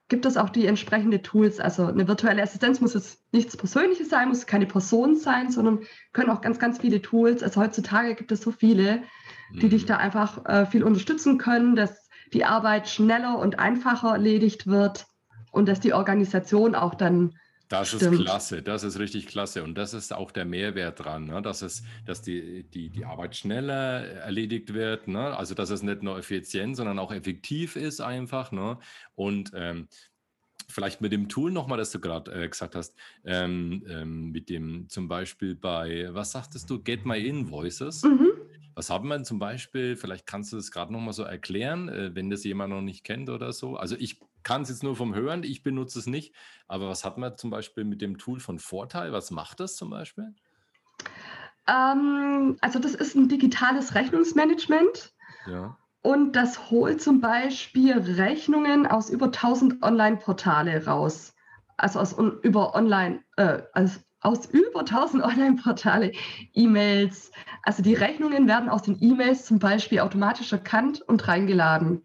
gibt 0.07 0.25
es 0.27 0.38
auch 0.38 0.49
die 0.49 0.67
entsprechenden 0.67 1.23
Tools. 1.23 1.59
Also 1.59 1.88
eine 1.88 2.07
virtuelle 2.07 2.43
Assistenz 2.43 2.79
muss 2.79 2.93
jetzt 2.93 3.23
nichts 3.33 3.57
Persönliches 3.57 4.09
sein, 4.09 4.27
muss 4.27 4.45
keine 4.45 4.67
Person 4.67 5.15
sein, 5.15 5.49
sondern 5.49 5.79
können 6.13 6.29
auch 6.29 6.41
ganz, 6.41 6.59
ganz 6.59 6.77
viele 6.77 7.01
Tools. 7.01 7.41
Also 7.41 7.61
heutzutage 7.61 8.13
gibt 8.13 8.31
es 8.31 8.41
so 8.41 8.51
viele, 8.51 9.01
die 9.51 9.65
mhm. 9.65 9.71
dich 9.71 9.85
da 9.85 9.97
einfach 9.97 10.45
äh, 10.45 10.65
viel 10.67 10.83
unterstützen 10.83 11.39
können, 11.39 11.75
dass 11.75 12.07
die 12.33 12.45
Arbeit 12.45 12.88
schneller 12.88 13.39
und 13.39 13.57
einfacher 13.57 14.11
erledigt 14.11 14.67
wird 14.67 15.07
und 15.55 15.67
dass 15.67 15.79
die 15.79 15.93
Organisation 15.93 16.75
auch 16.75 16.95
dann 16.95 17.33
das 17.67 17.87
Stimmt. 17.87 18.19
ist 18.19 18.21
klasse, 18.21 18.61
das 18.61 18.83
ist 18.83 18.99
richtig 18.99 19.25
klasse. 19.25 19.63
Und 19.63 19.75
das 19.75 19.95
ist 19.95 20.13
auch 20.13 20.31
der 20.31 20.45
Mehrwert 20.45 21.03
dran, 21.03 21.25
ne? 21.25 21.41
dass, 21.41 21.63
es, 21.63 21.81
dass 22.05 22.21
die, 22.21 22.63
die, 22.63 22.89
die 22.89 23.05
Arbeit 23.05 23.35
schneller 23.35 24.05
erledigt 24.05 24.73
wird. 24.75 25.07
Ne? 25.07 25.35
Also, 25.35 25.55
dass 25.55 25.71
es 25.71 25.81
nicht 25.81 26.03
nur 26.03 26.17
effizient, 26.19 26.75
sondern 26.75 26.99
auch 26.99 27.11
effektiv 27.11 27.75
ist 27.75 28.01
einfach. 28.01 28.51
Ne? 28.51 28.77
Und 29.15 29.51
ähm, 29.55 29.87
vielleicht 30.67 31.01
mit 31.01 31.11
dem 31.11 31.27
Tool 31.27 31.51
nochmal, 31.51 31.79
das 31.79 31.89
du 31.89 31.99
gerade 31.99 32.31
äh, 32.31 32.47
gesagt 32.47 32.75
hast, 32.75 32.93
ähm, 33.23 33.83
ähm, 33.89 34.31
mit 34.31 34.49
dem 34.49 34.87
zum 34.89 35.07
Beispiel 35.07 35.55
bei, 35.55 36.09
was 36.11 36.33
sagtest 36.33 36.69
du, 36.69 36.83
Get 36.83 37.05
My 37.05 37.17
Invoices. 37.17 38.03
Mhm. 38.03 38.35
Was 38.75 38.89
haben 38.89 39.07
wir 39.07 39.23
zum 39.23 39.39
Beispiel, 39.39 39.95
vielleicht 39.95 40.27
kannst 40.27 40.51
du 40.51 40.57
das 40.57 40.69
gerade 40.69 40.91
nochmal 40.91 41.13
so 41.13 41.23
erklären, 41.23 41.89
äh, 41.89 42.13
wenn 42.13 42.29
das 42.29 42.43
jemand 42.43 42.73
noch 42.73 42.81
nicht 42.81 43.03
kennt 43.03 43.29
oder 43.29 43.53
so. 43.53 43.77
Also 43.77 43.95
ich 43.97 44.19
kann 44.43 44.61
es 44.61 44.69
jetzt 44.69 44.83
nur 44.83 44.95
vom 44.95 45.15
Hören, 45.15 45.43
ich 45.43 45.63
benutze 45.63 45.97
es 45.97 46.07
nicht. 46.07 46.35
Aber 46.67 46.89
was 46.89 47.05
hat 47.05 47.17
man 47.17 47.38
zum 47.38 47.49
Beispiel 47.49 47.85
mit 47.85 48.01
dem 48.01 48.17
Tool 48.17 48.39
von 48.39 48.59
Vorteil? 48.59 49.13
Was 49.13 49.31
macht 49.31 49.61
das 49.61 49.75
zum 49.77 49.89
Beispiel? 49.89 50.35
Ähm, 51.67 52.57
also 52.61 52.79
das 52.79 52.95
ist 52.95 53.15
ein 53.15 53.29
digitales 53.29 53.95
Rechnungsmanagement. 53.95 55.13
Ja. 55.47 55.77
Und 56.01 56.33
das 56.33 56.69
holt 56.69 57.01
zum 57.01 57.19
Beispiel 57.19 57.93
Rechnungen 57.93 58.85
aus 58.85 59.09
über 59.09 59.25
1000 59.25 59.81
Online-Portale 59.81 60.85
raus. 60.85 61.33
Also 61.77 61.99
aus 61.99 62.15
über 62.43 62.75
Online, 62.75 63.23
äh, 63.38 63.63
aus, 63.73 63.99
aus 64.21 64.45
über 64.47 64.80
1000 64.82 65.23
Online-Portale, 65.23 66.12
E-Mails. 66.54 67.32
Also 67.63 67.84
die 67.84 67.93
Rechnungen 67.93 68.47
werden 68.47 68.69
aus 68.69 68.84
den 68.84 68.97
E-Mails 69.01 69.45
zum 69.45 69.60
Beispiel 69.60 69.99
automatisch 69.99 70.51
erkannt 70.51 71.01
und 71.01 71.28
reingeladen. 71.28 72.01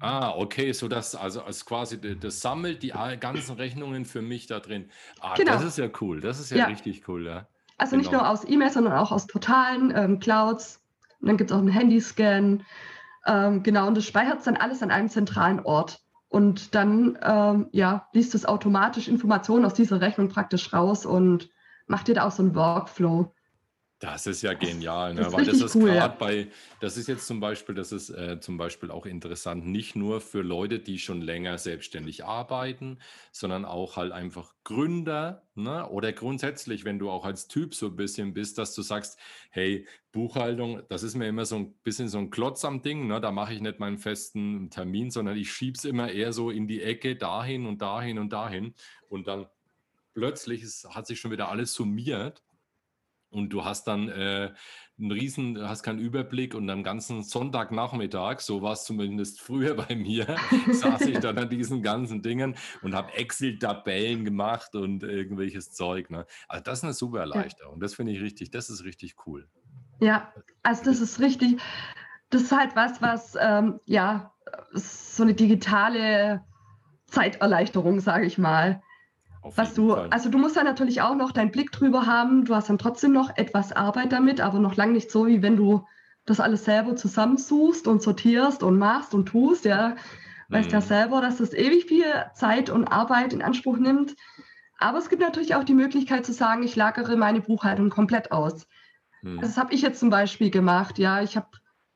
Ah, 0.00 0.32
okay, 0.36 0.72
so 0.72 0.86
dass 0.86 1.16
also 1.16 1.42
als 1.42 1.64
quasi 1.64 2.00
das 2.00 2.40
sammelt 2.40 2.84
die 2.84 2.92
ganzen 3.18 3.56
Rechnungen 3.56 4.04
für 4.04 4.22
mich 4.22 4.46
da 4.46 4.60
drin. 4.60 4.90
Ah, 5.20 5.34
genau. 5.34 5.52
das 5.52 5.64
ist 5.64 5.78
ja 5.78 5.88
cool. 6.00 6.20
Das 6.20 6.38
ist 6.38 6.50
ja, 6.50 6.58
ja. 6.58 6.66
richtig 6.66 7.08
cool, 7.08 7.26
ja. 7.26 7.48
Also 7.78 7.92
genau. 7.92 8.02
nicht 8.02 8.12
nur 8.12 8.28
aus 8.28 8.44
E-Mails, 8.48 8.74
sondern 8.74 8.92
auch 8.92 9.10
aus 9.10 9.26
Portalen, 9.26 9.92
ähm, 9.96 10.20
Clouds. 10.20 10.80
Und 11.20 11.28
dann 11.28 11.36
gibt 11.36 11.50
es 11.50 11.56
auch 11.56 11.60
einen 11.60 11.68
Handyscan. 11.68 12.64
Ähm, 13.26 13.62
genau, 13.62 13.88
und 13.88 13.96
das 13.96 14.04
speichert 14.04 14.46
dann 14.46 14.56
alles 14.56 14.82
an 14.82 14.90
einem 14.90 15.08
zentralen 15.08 15.60
Ort. 15.60 16.00
Und 16.28 16.74
dann 16.74 17.18
ähm, 17.22 17.68
ja, 17.72 18.08
liest 18.12 18.34
es 18.34 18.44
automatisch 18.44 19.08
Informationen 19.08 19.64
aus 19.64 19.74
dieser 19.74 20.00
Rechnung 20.00 20.28
praktisch 20.28 20.72
raus 20.72 21.06
und 21.06 21.48
macht 21.86 22.08
dir 22.08 22.14
da 22.14 22.26
auch 22.26 22.30
so 22.30 22.42
einen 22.42 22.54
Workflow. 22.54 23.34
Das 24.00 24.28
ist 24.28 24.42
ja 24.42 24.54
genial, 24.54 25.12
ne? 25.14 25.22
Das 25.22 25.32
weil 25.32 25.44
das 25.44 25.60
ist 25.60 25.74
cool, 25.74 25.86
gerade 25.86 25.98
ja. 25.98 26.06
bei, 26.06 26.46
das 26.78 26.96
ist 26.96 27.08
jetzt 27.08 27.26
zum 27.26 27.40
Beispiel, 27.40 27.74
das 27.74 27.90
ist 27.90 28.10
äh, 28.10 28.38
zum 28.38 28.56
Beispiel 28.56 28.92
auch 28.92 29.06
interessant, 29.06 29.66
nicht 29.66 29.96
nur 29.96 30.20
für 30.20 30.42
Leute, 30.42 30.78
die 30.78 31.00
schon 31.00 31.20
länger 31.20 31.58
selbstständig 31.58 32.24
arbeiten, 32.24 33.00
sondern 33.32 33.64
auch 33.64 33.96
halt 33.96 34.12
einfach 34.12 34.54
Gründer, 34.62 35.42
ne? 35.56 35.88
Oder 35.88 36.12
grundsätzlich, 36.12 36.84
wenn 36.84 37.00
du 37.00 37.10
auch 37.10 37.24
als 37.24 37.48
Typ 37.48 37.74
so 37.74 37.86
ein 37.86 37.96
bisschen 37.96 38.34
bist, 38.34 38.58
dass 38.58 38.72
du 38.72 38.82
sagst, 38.82 39.18
hey, 39.50 39.84
Buchhaltung, 40.12 40.82
das 40.88 41.02
ist 41.02 41.16
mir 41.16 41.26
immer 41.26 41.44
so 41.44 41.56
ein 41.56 41.72
bisschen 41.82 42.08
so 42.08 42.18
ein 42.18 42.30
Klotz 42.30 42.64
am 42.64 42.82
Ding, 42.82 43.08
ne? 43.08 43.20
Da 43.20 43.32
mache 43.32 43.54
ich 43.54 43.60
nicht 43.60 43.80
meinen 43.80 43.98
festen 43.98 44.70
Termin, 44.70 45.10
sondern 45.10 45.36
ich 45.36 45.52
schiebe 45.52 45.76
es 45.76 45.84
immer 45.84 46.08
eher 46.08 46.32
so 46.32 46.50
in 46.52 46.68
die 46.68 46.82
Ecke, 46.82 47.16
dahin 47.16 47.66
und 47.66 47.82
dahin 47.82 48.20
und 48.20 48.32
dahin. 48.32 48.74
Und 49.08 49.26
dann 49.26 49.46
plötzlich 50.14 50.62
ist, 50.62 50.88
hat 50.88 51.08
sich 51.08 51.18
schon 51.18 51.32
wieder 51.32 51.48
alles 51.48 51.74
summiert 51.74 52.44
und 53.30 53.50
du 53.50 53.64
hast 53.64 53.86
dann 53.86 54.08
äh, 54.08 54.52
einen 54.98 55.12
riesen, 55.12 55.68
hast 55.68 55.82
keinen 55.82 55.98
Überblick 55.98 56.54
und 56.54 56.68
am 56.70 56.82
ganzen 56.82 57.22
Sonntagnachmittag, 57.22 58.40
so 58.40 58.62
war 58.62 58.72
es 58.72 58.84
zumindest 58.84 59.40
früher 59.48 59.74
bei 59.74 59.94
mir, 59.94 60.36
saß 60.70 61.02
ich 61.02 61.18
dann 61.18 61.38
an 61.38 61.48
diesen 61.48 61.82
ganzen 61.82 62.22
Dingen 62.22 62.56
und 62.82 62.94
habe 62.94 63.12
Excel-Tabellen 63.14 64.24
gemacht 64.24 64.74
und 64.74 65.02
irgendwelches 65.02 65.72
Zeug. 65.72 66.10
Ne? 66.10 66.26
Also 66.48 66.64
das 66.64 66.78
ist 66.78 66.84
eine 66.84 66.94
super 66.94 67.20
Erleichterung. 67.20 67.74
Ja. 67.74 67.80
Das 67.80 67.94
finde 67.94 68.12
ich 68.12 68.20
richtig, 68.20 68.50
das 68.50 68.70
ist 68.70 68.84
richtig 68.84 69.14
cool. 69.26 69.48
Ja, 70.00 70.32
also 70.62 70.84
das 70.84 71.00
ist 71.00 71.20
richtig, 71.20 71.60
das 72.30 72.42
ist 72.42 72.52
halt 72.52 72.74
was, 72.76 73.00
was, 73.00 73.36
ähm, 73.40 73.80
ja, 73.84 74.32
so 74.72 75.22
eine 75.22 75.34
digitale 75.34 76.44
Zeiterleichterung, 77.06 78.00
sage 78.00 78.26
ich 78.26 78.38
mal. 78.38 78.82
Was 79.56 79.74
du, 79.74 79.90
Fall. 79.90 80.08
also 80.10 80.28
du 80.28 80.38
musst 80.38 80.56
da 80.56 80.64
natürlich 80.64 81.00
auch 81.02 81.14
noch 81.14 81.32
deinen 81.32 81.50
Blick 81.50 81.72
drüber 81.72 82.06
haben. 82.06 82.44
Du 82.44 82.54
hast 82.54 82.68
dann 82.68 82.78
trotzdem 82.78 83.12
noch 83.12 83.36
etwas 83.36 83.72
Arbeit 83.72 84.12
damit, 84.12 84.40
aber 84.40 84.58
noch 84.58 84.76
lange 84.76 84.92
nicht 84.92 85.10
so, 85.10 85.26
wie 85.26 85.42
wenn 85.42 85.56
du 85.56 85.86
das 86.26 86.40
alles 86.40 86.64
selber 86.64 86.96
zusammensuchst 86.96 87.86
und 87.86 88.02
sortierst 88.02 88.62
und 88.62 88.78
machst 88.78 89.14
und 89.14 89.26
tust. 89.26 89.64
Ja, 89.64 89.96
weißt 90.48 90.72
ja 90.72 90.80
mhm. 90.80 90.84
selber, 90.84 91.20
dass 91.20 91.38
das 91.38 91.52
ewig 91.52 91.86
viel 91.86 92.04
Zeit 92.34 92.70
und 92.70 92.86
Arbeit 92.86 93.32
in 93.32 93.42
Anspruch 93.42 93.78
nimmt. 93.78 94.14
Aber 94.78 94.98
es 94.98 95.08
gibt 95.08 95.22
natürlich 95.22 95.54
auch 95.54 95.64
die 95.64 95.74
Möglichkeit 95.74 96.24
zu 96.24 96.32
sagen, 96.32 96.62
ich 96.62 96.76
lagere 96.76 97.16
meine 97.16 97.40
Buchhaltung 97.40 97.90
komplett 97.90 98.30
aus. 98.30 98.66
Hm. 99.22 99.40
Das 99.40 99.56
habe 99.56 99.74
ich 99.74 99.82
jetzt 99.82 99.98
zum 99.98 100.10
Beispiel 100.10 100.50
gemacht. 100.50 100.98
Ja, 100.98 101.20
ich 101.20 101.36
habe 101.36 101.48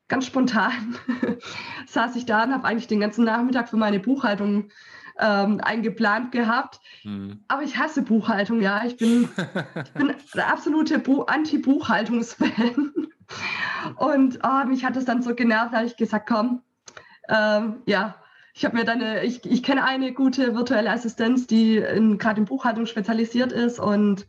ganz 0.09 0.25
spontan 0.25 0.95
saß 1.87 2.15
ich 2.15 2.25
da 2.25 2.43
und 2.43 2.53
habe 2.53 2.67
eigentlich 2.67 2.87
den 2.87 2.99
ganzen 2.99 3.23
Nachmittag 3.25 3.69
für 3.69 3.77
meine 3.77 3.99
Buchhaltung 3.99 4.69
ähm, 5.19 5.59
eingeplant 5.61 6.31
gehabt. 6.31 6.79
Hm. 7.01 7.43
Aber 7.47 7.63
ich 7.63 7.77
hasse 7.77 8.01
Buchhaltung, 8.01 8.61
ja. 8.61 8.83
Ich 8.85 8.97
bin, 8.97 9.29
ich 9.83 9.91
bin 9.91 10.13
der 10.35 10.51
absolute 10.51 11.01
Anti-Buchhaltungs-Fan. 11.27 12.93
Und 13.97 14.39
oh, 14.43 14.65
mich 14.67 14.85
hat 14.85 14.95
es 14.95 15.05
dann 15.05 15.21
so 15.21 15.35
genervt, 15.35 15.73
da 15.73 15.77
habe 15.77 15.87
ich 15.87 15.97
gesagt, 15.97 16.27
komm, 16.27 16.61
ähm, 17.29 17.77
ja, 17.85 18.15
ich 18.53 18.65
habe 18.65 18.77
mir 18.77 18.85
dann, 18.85 19.01
eine, 19.01 19.23
ich, 19.23 19.43
ich 19.45 19.63
kenne 19.63 19.83
eine 19.83 20.13
gute 20.13 20.55
virtuelle 20.55 20.91
Assistenz, 20.91 21.47
die 21.47 21.83
gerade 22.17 22.39
in 22.39 22.45
Buchhaltung 22.45 22.85
spezialisiert 22.85 23.51
ist 23.51 23.79
und 23.79 24.27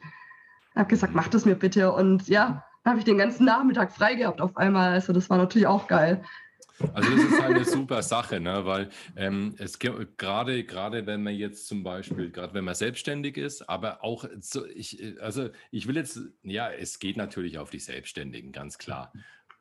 habe 0.74 0.88
gesagt, 0.88 1.14
mach 1.14 1.28
das 1.28 1.44
mir 1.44 1.56
bitte. 1.56 1.92
Und 1.92 2.28
ja, 2.28 2.64
habe 2.84 2.98
ich 2.98 3.04
den 3.04 3.18
ganzen 3.18 3.44
Nachmittag 3.44 3.92
frei 3.92 4.14
gehabt 4.14 4.40
auf 4.40 4.56
einmal. 4.56 4.92
Also 4.92 5.12
das 5.12 5.28
war 5.30 5.36
natürlich 5.36 5.66
auch 5.66 5.88
geil. 5.88 6.22
Also 6.92 7.10
das 7.10 7.24
ist 7.24 7.40
halt 7.40 7.54
eine 7.54 7.64
super 7.64 8.02
Sache, 8.02 8.40
ne? 8.40 8.66
weil 8.66 8.90
ähm, 9.16 9.54
es 9.58 9.78
gerade 9.78 10.64
gerade 10.64 11.06
wenn 11.06 11.22
man 11.22 11.34
jetzt 11.34 11.68
zum 11.68 11.84
Beispiel 11.84 12.30
gerade 12.30 12.54
wenn 12.54 12.64
man 12.64 12.74
selbstständig 12.74 13.36
ist, 13.36 13.68
aber 13.68 14.02
auch 14.02 14.24
so 14.40 14.66
ich 14.66 15.20
also 15.20 15.50
ich 15.70 15.86
will 15.86 15.96
jetzt 15.96 16.20
ja 16.42 16.70
es 16.70 16.98
geht 16.98 17.16
natürlich 17.16 17.58
auf 17.58 17.70
die 17.70 17.78
Selbstständigen 17.78 18.50
ganz 18.50 18.78
klar. 18.78 19.12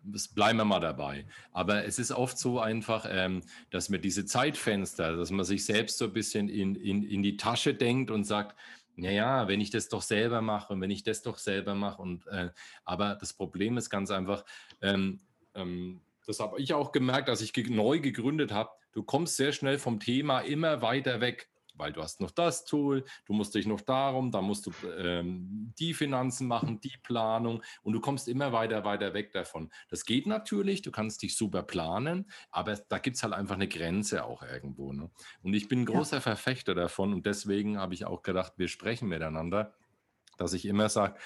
Das 0.06 0.28
bleiben 0.28 0.58
wir 0.58 0.66
mal 0.66 0.82
dabei. 0.82 1.26
Aber 1.54 1.86
es 1.86 1.98
ist 1.98 2.12
oft 2.12 2.38
so 2.38 2.60
einfach, 2.60 3.06
ähm, 3.10 3.42
dass 3.70 3.88
man 3.88 4.02
diese 4.02 4.26
Zeitfenster, 4.26 5.16
dass 5.16 5.32
man 5.32 5.46
sich 5.46 5.64
selbst 5.64 5.98
so 5.98 6.06
ein 6.06 6.14
bisschen 6.14 6.50
in, 6.50 6.76
in, 6.76 7.04
in 7.04 7.24
die 7.24 7.38
Tasche 7.38 7.74
denkt 7.74 8.12
und 8.12 8.26
sagt, 8.26 8.58
naja, 8.96 9.48
wenn 9.48 9.62
ich 9.62 9.70
das 9.70 9.88
doch 9.88 10.02
selber 10.02 10.42
mache 10.42 10.74
und 10.74 10.82
wenn 10.82 10.92
ich 10.92 11.04
das 11.04 11.22
doch 11.22 11.38
selber 11.38 11.74
mache 11.74 12.02
und 12.02 12.28
äh, 12.28 12.50
aber 12.84 13.16
das 13.16 13.34
Problem 13.34 13.78
ist 13.78 13.90
ganz 13.90 14.12
einfach, 14.12 14.44
ähm, 14.82 15.22
ähm, 15.56 16.02
das 16.26 16.40
habe 16.40 16.60
ich 16.60 16.74
auch 16.74 16.92
gemerkt, 16.92 17.30
als 17.30 17.42
ich 17.42 17.54
neu 17.70 18.00
gegründet 18.00 18.52
habe, 18.52 18.72
du 18.92 19.04
kommst 19.04 19.38
sehr 19.38 19.52
schnell 19.52 19.78
vom 19.78 20.00
Thema 20.00 20.40
immer 20.40 20.82
weiter 20.82 21.22
weg, 21.22 21.50
weil 21.76 21.92
du 21.92 22.02
hast 22.02 22.22
noch 22.22 22.32
das 22.32 22.66
Tool, 22.66 23.04
du 23.26 23.34
musst 23.34 23.56
dich 23.56 23.66
noch 23.66 23.82
darum, 23.82 24.32
da 24.32 24.42
musst 24.42 24.66
du 24.66 24.72
ähm, 24.98 25.74
die 25.80 25.94
Finanzen 25.94 26.48
machen, 26.48 26.80
die 26.82 26.98
Planung 27.02 27.64
und 27.82 27.94
du 27.94 28.00
kommst 28.00 28.28
immer 28.28 28.52
weiter, 28.52 28.86
weiter 28.86 29.14
weg 29.14 29.32
davon. 29.32 29.72
Das 29.90 30.06
geht 30.06 30.28
natürlich, 30.28 30.82
du 30.82 30.92
kannst 30.92 31.22
dich 31.22 31.36
super 31.36 31.64
planen, 31.64 32.30
aber 32.52 32.76
da 32.76 33.00
gibt 33.00 33.18
es 33.18 33.24
halt 33.24 33.34
einfach 33.34 33.56
eine 33.56 33.68
Grenze 33.68 34.26
auch 34.26 34.44
irgendwo. 34.44 34.94
Ne? 34.94 35.10
Und 35.42 35.54
ich 35.54 35.68
bin 35.68 35.82
ein 35.82 35.86
großer 35.86 36.18
ja. 36.18 36.22
Verfechter 36.22 36.76
davon 36.76 37.14
und 37.14 37.26
deswegen 37.26 37.80
habe 37.80 37.94
ich 37.94 38.06
auch 38.06 38.22
gedacht, 38.22 38.54
wir 38.58 38.68
sprechen 38.68 39.10
miteinander, 39.10 39.74
dass 40.38 40.54
ich 40.54 40.66
immer 40.66 40.90
sage, 40.90 41.20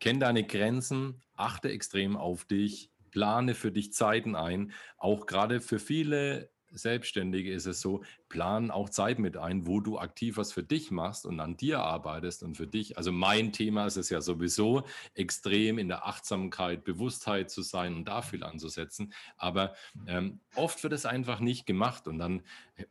kenn 0.00 0.18
deine 0.18 0.44
Grenzen, 0.44 1.22
achte 1.36 1.70
extrem 1.70 2.16
auf 2.16 2.44
dich, 2.44 2.91
plane 3.12 3.54
für 3.54 3.70
dich 3.72 3.92
Zeiten 3.92 4.34
ein. 4.34 4.72
Auch 4.98 5.26
gerade 5.26 5.60
für 5.60 5.78
viele 5.78 6.51
Selbstständige 6.74 7.52
ist 7.52 7.66
es 7.66 7.80
so, 7.80 8.02
plan 8.28 8.70
auch 8.70 8.88
Zeit 8.88 9.18
mit 9.18 9.36
ein, 9.36 9.66
wo 9.66 9.80
du 9.80 9.98
aktiv 9.98 10.36
was 10.36 10.52
für 10.52 10.62
dich 10.62 10.90
machst 10.90 11.26
und 11.26 11.40
an 11.40 11.56
dir 11.56 11.80
arbeitest 11.80 12.42
und 12.42 12.56
für 12.56 12.66
dich. 12.66 12.96
Also 12.96 13.12
mein 13.12 13.52
Thema 13.52 13.86
ist 13.86 13.96
es 13.96 14.10
ja 14.10 14.20
sowieso, 14.20 14.84
extrem 15.14 15.78
in 15.78 15.88
der 15.88 16.06
Achtsamkeit, 16.06 16.84
Bewusstheit 16.84 17.50
zu 17.50 17.62
sein 17.62 17.94
und 17.94 18.06
da 18.06 18.22
viel 18.22 18.42
anzusetzen. 18.42 19.12
Aber 19.36 19.74
ähm, 20.06 20.40
oft 20.54 20.82
wird 20.82 20.92
es 20.92 21.06
einfach 21.06 21.40
nicht 21.40 21.66
gemacht 21.66 22.08
und 22.08 22.18
dann 22.18 22.42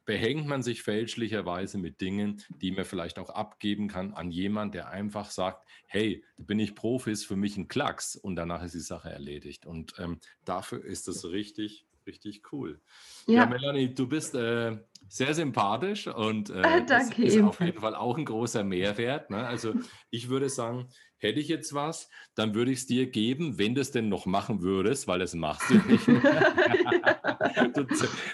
behängt 0.06 0.48
man 0.48 0.63
sich 0.63 0.84
fälschlicherweise 0.84 1.78
mit 1.78 2.02
Dingen, 2.02 2.41
die 2.50 2.72
man 2.72 2.86
vielleicht 2.86 3.20
auch 3.20 3.30
abgeben 3.30 3.88
kann 3.88 4.13
an 4.13 4.32
jemand, 4.32 4.74
der 4.74 4.89
einfach 4.89 5.30
sagt, 5.30 5.67
hey, 5.88 6.24
da 6.38 6.44
bin 6.44 6.60
ich 6.60 6.76
Profi, 6.76 7.12
ist 7.12 7.26
für 7.26 7.36
mich 7.36 7.58
ein 7.58 7.67
Klacks 7.67 8.15
und 8.15 8.36
danach 8.36 8.63
ist 8.63 8.76
die 8.76 8.80
Sache 8.80 9.10
erledigt. 9.10 9.65
Und 9.65 9.94
ähm, 10.00 10.20
dafür 10.46 10.84
ist 10.84 11.08
es 11.08 11.26
richtig 11.26 11.86
richtig 12.05 12.51
cool. 12.51 12.81
Ja, 13.27 13.33
ja 13.33 13.45
Melanie, 13.45 13.93
du 13.93 14.07
bist 14.07 14.35
äh, 14.35 14.77
sehr 15.07 15.33
sympathisch 15.33 16.07
und 16.07 16.49
äh, 16.49 16.61
ah, 16.63 16.79
das 16.81 17.11
ist 17.17 17.41
auf 17.41 17.59
jeden 17.59 17.79
Fall 17.79 17.95
auch 17.95 18.17
ein 18.17 18.25
großer 18.25 18.63
Mehrwert. 18.63 19.29
Ne? 19.29 19.45
Also 19.45 19.73
ich 20.09 20.29
würde 20.29 20.49
sagen, 20.49 20.89
hätte 21.17 21.39
ich 21.39 21.47
jetzt 21.47 21.73
was, 21.73 22.09
dann 22.35 22.55
würde 22.55 22.71
ich 22.71 22.79
es 22.79 22.87
dir 22.87 23.09
geben, 23.09 23.57
wenn 23.57 23.75
du 23.75 23.81
es 23.81 23.91
denn 23.91 24.09
noch 24.09 24.25
machen 24.25 24.61
würdest, 24.61 25.07
weil 25.07 25.19
das 25.19 25.33
machst 25.33 25.69
du 25.69 25.75
nicht 25.75 26.07
du 27.75 27.85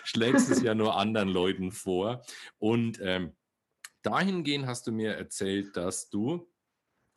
schlägst 0.03 0.49
es 0.49 0.62
ja 0.62 0.73
nur 0.73 0.97
anderen 0.97 1.30
Leuten 1.30 1.71
vor. 1.71 2.21
Und 2.58 2.99
ähm, 3.01 3.36
dahingehend 4.03 4.67
hast 4.67 4.88
du 4.88 4.91
mir 4.91 5.13
erzählt, 5.13 5.75
dass 5.75 6.10
du 6.10 6.49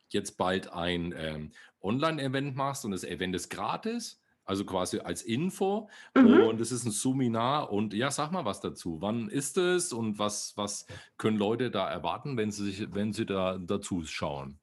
jetzt 0.08 0.36
bald 0.36 0.72
ein 0.72 1.14
ähm, 1.16 1.52
Online-Event 1.82 2.56
machst 2.56 2.84
und 2.84 2.90
das 2.90 3.04
Event 3.04 3.34
ist 3.34 3.48
gratis 3.48 4.19
also 4.50 4.64
quasi 4.64 4.98
als 4.98 5.22
Info. 5.22 5.88
Mhm. 6.16 6.40
Und 6.42 6.60
es 6.60 6.72
ist 6.72 6.84
ein 6.84 6.90
Seminar. 6.90 7.72
Und 7.72 7.94
ja, 7.94 8.10
sag 8.10 8.32
mal 8.32 8.44
was 8.44 8.60
dazu. 8.60 8.98
Wann 9.00 9.28
ist 9.28 9.56
es 9.56 9.92
und 9.92 10.18
was, 10.18 10.54
was 10.56 10.86
können 11.18 11.38
Leute 11.38 11.70
da 11.70 11.88
erwarten, 11.88 12.36
wenn 12.36 12.50
sie, 12.50 12.64
sich, 12.64 12.92
wenn 12.92 13.12
sie 13.12 13.26
da 13.26 13.58
dazu 13.58 14.02
schauen? 14.04 14.58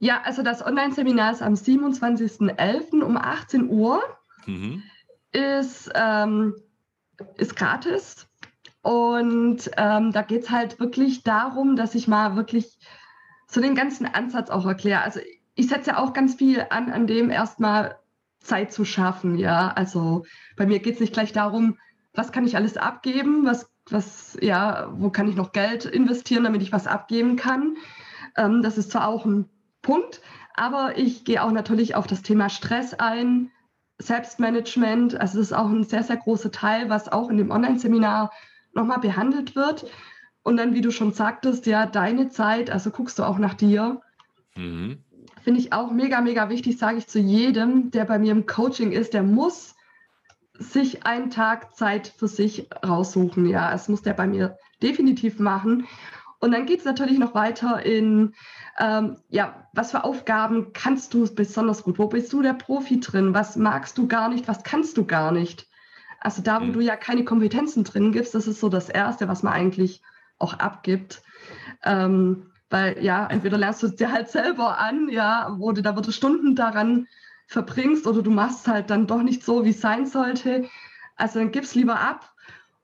Ja, 0.00 0.22
also 0.22 0.42
das 0.42 0.66
Online-Seminar 0.66 1.30
ist 1.30 1.42
am 1.42 1.54
27.11. 1.54 3.02
um 3.02 3.16
18 3.16 3.70
Uhr. 3.70 4.02
Mhm. 4.46 4.82
Ist, 5.30 5.88
ähm, 5.94 6.56
ist 7.36 7.54
gratis. 7.54 8.26
Und 8.82 9.70
ähm, 9.76 10.10
da 10.10 10.22
geht 10.22 10.42
es 10.42 10.50
halt 10.50 10.80
wirklich 10.80 11.22
darum, 11.22 11.76
dass 11.76 11.94
ich 11.94 12.08
mal 12.08 12.34
wirklich 12.34 12.80
so 13.46 13.60
den 13.60 13.76
ganzen 13.76 14.06
Ansatz 14.06 14.50
auch 14.50 14.66
erkläre. 14.66 15.02
Also 15.02 15.20
ich 15.54 15.68
setze 15.68 15.96
auch 15.96 16.14
ganz 16.14 16.34
viel 16.34 16.66
an, 16.70 16.90
an 16.90 17.06
dem 17.06 17.30
erstmal 17.30 18.01
Zeit 18.42 18.72
zu 18.72 18.84
schaffen. 18.84 19.38
Ja, 19.38 19.68
also 19.68 20.24
bei 20.56 20.66
mir 20.66 20.78
geht 20.78 20.94
es 20.94 21.00
nicht 21.00 21.12
gleich 21.12 21.32
darum, 21.32 21.78
was 22.14 22.32
kann 22.32 22.46
ich 22.46 22.56
alles 22.56 22.76
abgeben, 22.76 23.46
was, 23.46 23.70
was, 23.88 24.36
ja, 24.40 24.88
wo 24.92 25.10
kann 25.10 25.28
ich 25.28 25.36
noch 25.36 25.52
Geld 25.52 25.84
investieren, 25.84 26.44
damit 26.44 26.62
ich 26.62 26.72
was 26.72 26.86
abgeben 26.86 27.36
kann. 27.36 27.76
Ähm, 28.36 28.62
das 28.62 28.78
ist 28.78 28.90
zwar 28.90 29.08
auch 29.08 29.24
ein 29.24 29.48
Punkt, 29.80 30.20
aber 30.54 30.98
ich 30.98 31.24
gehe 31.24 31.42
auch 31.42 31.52
natürlich 31.52 31.94
auf 31.94 32.06
das 32.06 32.22
Thema 32.22 32.48
Stress 32.50 32.94
ein, 32.94 33.50
Selbstmanagement. 33.98 35.20
Also 35.20 35.38
das 35.38 35.48
ist 35.48 35.52
auch 35.52 35.68
ein 35.68 35.84
sehr, 35.84 36.02
sehr 36.02 36.16
großer 36.16 36.50
Teil, 36.50 36.88
was 36.88 37.10
auch 37.10 37.30
in 37.30 37.36
dem 37.36 37.50
Online-Seminar 37.50 38.30
nochmal 38.74 39.00
behandelt 39.00 39.56
wird. 39.56 39.86
Und 40.42 40.56
dann, 40.56 40.74
wie 40.74 40.80
du 40.80 40.90
schon 40.90 41.12
sagtest, 41.12 41.66
ja, 41.66 41.86
deine 41.86 42.28
Zeit, 42.28 42.70
also 42.70 42.90
guckst 42.90 43.18
du 43.18 43.22
auch 43.22 43.38
nach 43.38 43.54
dir. 43.54 44.00
Mhm. 44.56 45.04
Finde 45.42 45.60
ich 45.60 45.72
auch 45.72 45.90
mega, 45.90 46.20
mega 46.20 46.48
wichtig, 46.48 46.78
sage 46.78 46.98
ich 46.98 47.08
zu 47.08 47.18
jedem, 47.18 47.90
der 47.90 48.04
bei 48.04 48.18
mir 48.18 48.32
im 48.32 48.46
Coaching 48.46 48.92
ist, 48.92 49.12
der 49.12 49.22
muss 49.22 49.74
sich 50.54 51.04
einen 51.04 51.30
Tag 51.30 51.74
Zeit 51.74 52.06
für 52.06 52.28
sich 52.28 52.68
raussuchen. 52.86 53.46
Ja, 53.46 53.72
es 53.72 53.88
muss 53.88 54.02
der 54.02 54.14
bei 54.14 54.26
mir 54.26 54.56
definitiv 54.82 55.38
machen. 55.38 55.86
Und 56.38 56.52
dann 56.52 56.66
geht 56.66 56.80
es 56.80 56.84
natürlich 56.84 57.18
noch 57.18 57.34
weiter 57.34 57.84
in, 57.84 58.34
ähm, 58.78 59.16
ja, 59.28 59.68
was 59.72 59.92
für 59.92 60.04
Aufgaben 60.04 60.72
kannst 60.72 61.14
du 61.14 61.32
besonders 61.34 61.82
gut? 61.84 61.98
Wo 61.98 62.08
bist 62.08 62.32
du 62.32 62.42
der 62.42 62.54
Profi 62.54 63.00
drin? 63.00 63.34
Was 63.34 63.56
magst 63.56 63.96
du 63.98 64.08
gar 64.08 64.28
nicht? 64.28 64.48
Was 64.48 64.62
kannst 64.62 64.96
du 64.96 65.04
gar 65.04 65.32
nicht? 65.32 65.68
Also 66.20 66.42
da, 66.42 66.60
wo 66.60 66.66
mhm. 66.66 66.72
du 66.72 66.80
ja 66.80 66.96
keine 66.96 67.24
Kompetenzen 67.24 67.84
drin 67.84 68.12
gibst, 68.12 68.34
das 68.34 68.46
ist 68.46 68.60
so 68.60 68.68
das 68.68 68.88
Erste, 68.88 69.28
was 69.28 69.42
man 69.42 69.52
eigentlich 69.52 70.02
auch 70.38 70.54
abgibt. 70.54 71.22
Ähm, 71.84 72.51
weil 72.72 73.02
ja, 73.02 73.26
entweder 73.26 73.58
lernst 73.58 73.82
du 73.82 73.86
es 73.86 73.96
dir 73.96 74.10
halt 74.10 74.28
selber 74.28 74.78
an, 74.78 75.08
ja, 75.08 75.54
wo 75.58 75.72
du 75.72 75.82
da 75.82 75.94
wird 75.94 76.12
Stunden 76.12 76.56
daran 76.56 77.06
verbringst 77.46 78.06
oder 78.06 78.22
du 78.22 78.30
machst 78.30 78.66
es 78.66 78.72
halt 78.72 78.90
dann 78.90 79.06
doch 79.06 79.22
nicht 79.22 79.44
so, 79.44 79.64
wie 79.64 79.70
es 79.70 79.80
sein 79.80 80.06
sollte. 80.06 80.64
Also 81.16 81.38
dann 81.38 81.52
gib 81.52 81.64
es 81.64 81.74
lieber 81.74 82.00
ab. 82.00 82.32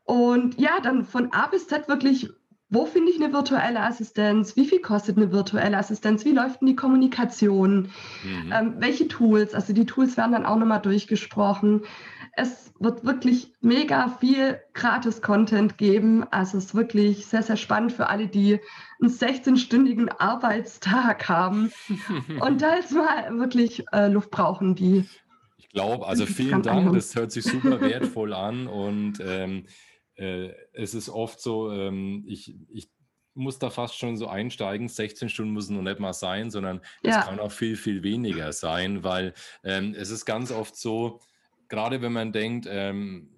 Und 0.04 0.58
ja, 0.60 0.80
dann 0.82 1.04
von 1.04 1.32
A 1.32 1.46
bis 1.46 1.68
Z 1.68 1.88
wirklich 1.88 2.30
wo 2.70 2.84
finde 2.84 3.10
ich 3.10 3.16
eine 3.16 3.32
virtuelle 3.32 3.80
Assistenz? 3.80 4.54
Wie 4.56 4.66
viel 4.66 4.80
kostet 4.80 5.16
eine 5.16 5.32
virtuelle 5.32 5.78
Assistenz? 5.78 6.24
Wie 6.26 6.32
läuft 6.32 6.60
denn 6.60 6.68
die 6.68 6.76
Kommunikation? 6.76 7.90
Mhm. 8.22 8.52
Ähm, 8.52 8.74
welche 8.78 9.08
Tools? 9.08 9.54
Also 9.54 9.72
die 9.72 9.86
Tools 9.86 10.18
werden 10.18 10.32
dann 10.32 10.44
auch 10.44 10.56
nochmal 10.56 10.82
durchgesprochen. 10.82 11.82
Es 12.40 12.72
wird 12.78 13.04
wirklich 13.04 13.52
mega 13.60 14.16
viel 14.20 14.60
Gratis-Content 14.74 15.76
geben. 15.76 16.24
Also 16.30 16.58
es 16.58 16.66
ist 16.66 16.74
wirklich 16.76 17.26
sehr, 17.26 17.42
sehr 17.42 17.56
spannend 17.56 17.92
für 17.92 18.08
alle, 18.08 18.28
die 18.28 18.60
einen 19.02 19.10
16-stündigen 19.10 20.08
Arbeitstag 20.08 21.28
haben 21.28 21.72
und 22.40 22.62
da 22.62 22.76
jetzt 22.76 22.92
mal 22.92 23.36
wirklich 23.40 23.84
äh, 23.92 24.06
Luft 24.06 24.30
brauchen, 24.30 24.76
die. 24.76 25.04
Ich 25.56 25.68
glaube, 25.70 26.06
also 26.06 26.26
vielen 26.26 26.62
Dank. 26.62 26.94
Das 26.94 27.16
hört 27.16 27.32
sich 27.32 27.44
super 27.44 27.80
wertvoll 27.80 28.32
an 28.32 28.68
und 28.68 29.18
ähm, 29.20 29.66
äh, 30.14 30.50
es 30.72 30.94
ist 30.94 31.08
oft 31.08 31.40
so, 31.40 31.72
ähm, 31.72 32.24
ich, 32.28 32.54
ich 32.68 32.88
muss 33.34 33.58
da 33.58 33.70
fast 33.70 33.98
schon 33.98 34.16
so 34.16 34.28
einsteigen. 34.28 34.88
16 34.88 35.28
Stunden 35.28 35.52
müssen 35.52 35.74
noch 35.74 35.82
nicht 35.82 35.98
mal 35.98 36.12
sein, 36.12 36.52
sondern 36.52 36.82
es 37.02 37.16
ja. 37.16 37.22
kann 37.22 37.40
auch 37.40 37.52
viel, 37.52 37.74
viel 37.74 38.04
weniger 38.04 38.52
sein, 38.52 39.02
weil 39.02 39.34
ähm, 39.64 39.94
es 39.98 40.10
ist 40.10 40.24
ganz 40.24 40.52
oft 40.52 40.76
so, 40.76 41.20
gerade 41.68 42.02
wenn 42.02 42.12
man 42.12 42.32
denkt, 42.32 42.66
ähm, 42.68 43.30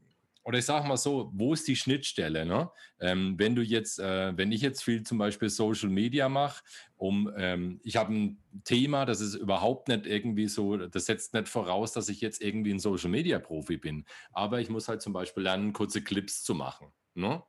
oder 0.42 0.58
ich 0.58 0.64
sage 0.64 0.88
mal 0.88 0.96
so, 0.96 1.30
wo 1.34 1.52
ist 1.52 1.68
die 1.68 1.76
Schnittstelle? 1.76 2.46
Ne? 2.46 2.70
Ähm, 2.98 3.38
wenn 3.38 3.54
du 3.54 3.62
jetzt, 3.62 3.98
äh, 3.98 4.36
wenn 4.36 4.52
ich 4.52 4.62
jetzt 4.62 4.82
viel 4.82 5.02
zum 5.02 5.18
Beispiel 5.18 5.50
Social 5.50 5.90
Media 5.90 6.28
mache, 6.28 6.62
um, 6.96 7.30
ähm, 7.36 7.80
ich 7.84 7.96
habe 7.96 8.14
ein 8.14 8.42
Thema, 8.64 9.04
das 9.04 9.20
ist 9.20 9.34
überhaupt 9.34 9.88
nicht 9.88 10.06
irgendwie 10.06 10.48
so, 10.48 10.76
das 10.76 11.06
setzt 11.06 11.34
nicht 11.34 11.48
voraus, 11.48 11.92
dass 11.92 12.08
ich 12.08 12.20
jetzt 12.20 12.42
irgendwie 12.42 12.72
ein 12.72 12.80
Social 12.80 13.10
Media 13.10 13.38
Profi 13.38 13.76
bin, 13.76 14.06
aber 14.32 14.60
ich 14.60 14.70
muss 14.70 14.88
halt 14.88 15.02
zum 15.02 15.12
Beispiel 15.12 15.42
lernen, 15.42 15.72
kurze 15.72 16.02
Clips 16.02 16.42
zu 16.42 16.54
machen. 16.54 16.88
Ne? 17.14 17.42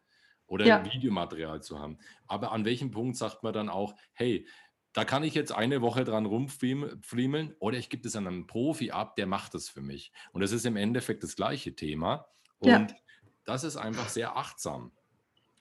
Oder 0.47 0.65
ja. 0.65 0.85
Videomaterial 0.85 1.63
zu 1.63 1.79
haben. 1.79 1.97
Aber 2.27 2.51
an 2.51 2.65
welchem 2.65 2.91
Punkt 2.91 3.15
sagt 3.15 3.41
man 3.41 3.53
dann 3.53 3.69
auch, 3.69 3.95
hey, 4.11 4.45
da 4.93 5.05
kann 5.05 5.23
ich 5.23 5.33
jetzt 5.33 5.51
eine 5.51 5.81
Woche 5.81 6.03
dran 6.03 6.25
rumfriemeln 6.25 7.55
oder 7.59 7.77
ich 7.77 7.89
gebe 7.89 8.07
es 8.07 8.15
an 8.15 8.27
einen 8.27 8.47
Profi 8.47 8.91
ab, 8.91 9.15
der 9.15 9.25
macht 9.25 9.53
das 9.53 9.69
für 9.69 9.81
mich. 9.81 10.11
Und 10.33 10.41
das 10.41 10.51
ist 10.51 10.65
im 10.65 10.75
Endeffekt 10.75 11.23
das 11.23 11.35
gleiche 11.35 11.75
Thema. 11.75 12.27
Und 12.59 12.69
ja. 12.69 12.87
das 13.45 13.63
ist 13.63 13.77
einfach 13.77 14.09
sehr 14.09 14.35
achtsam. 14.35 14.91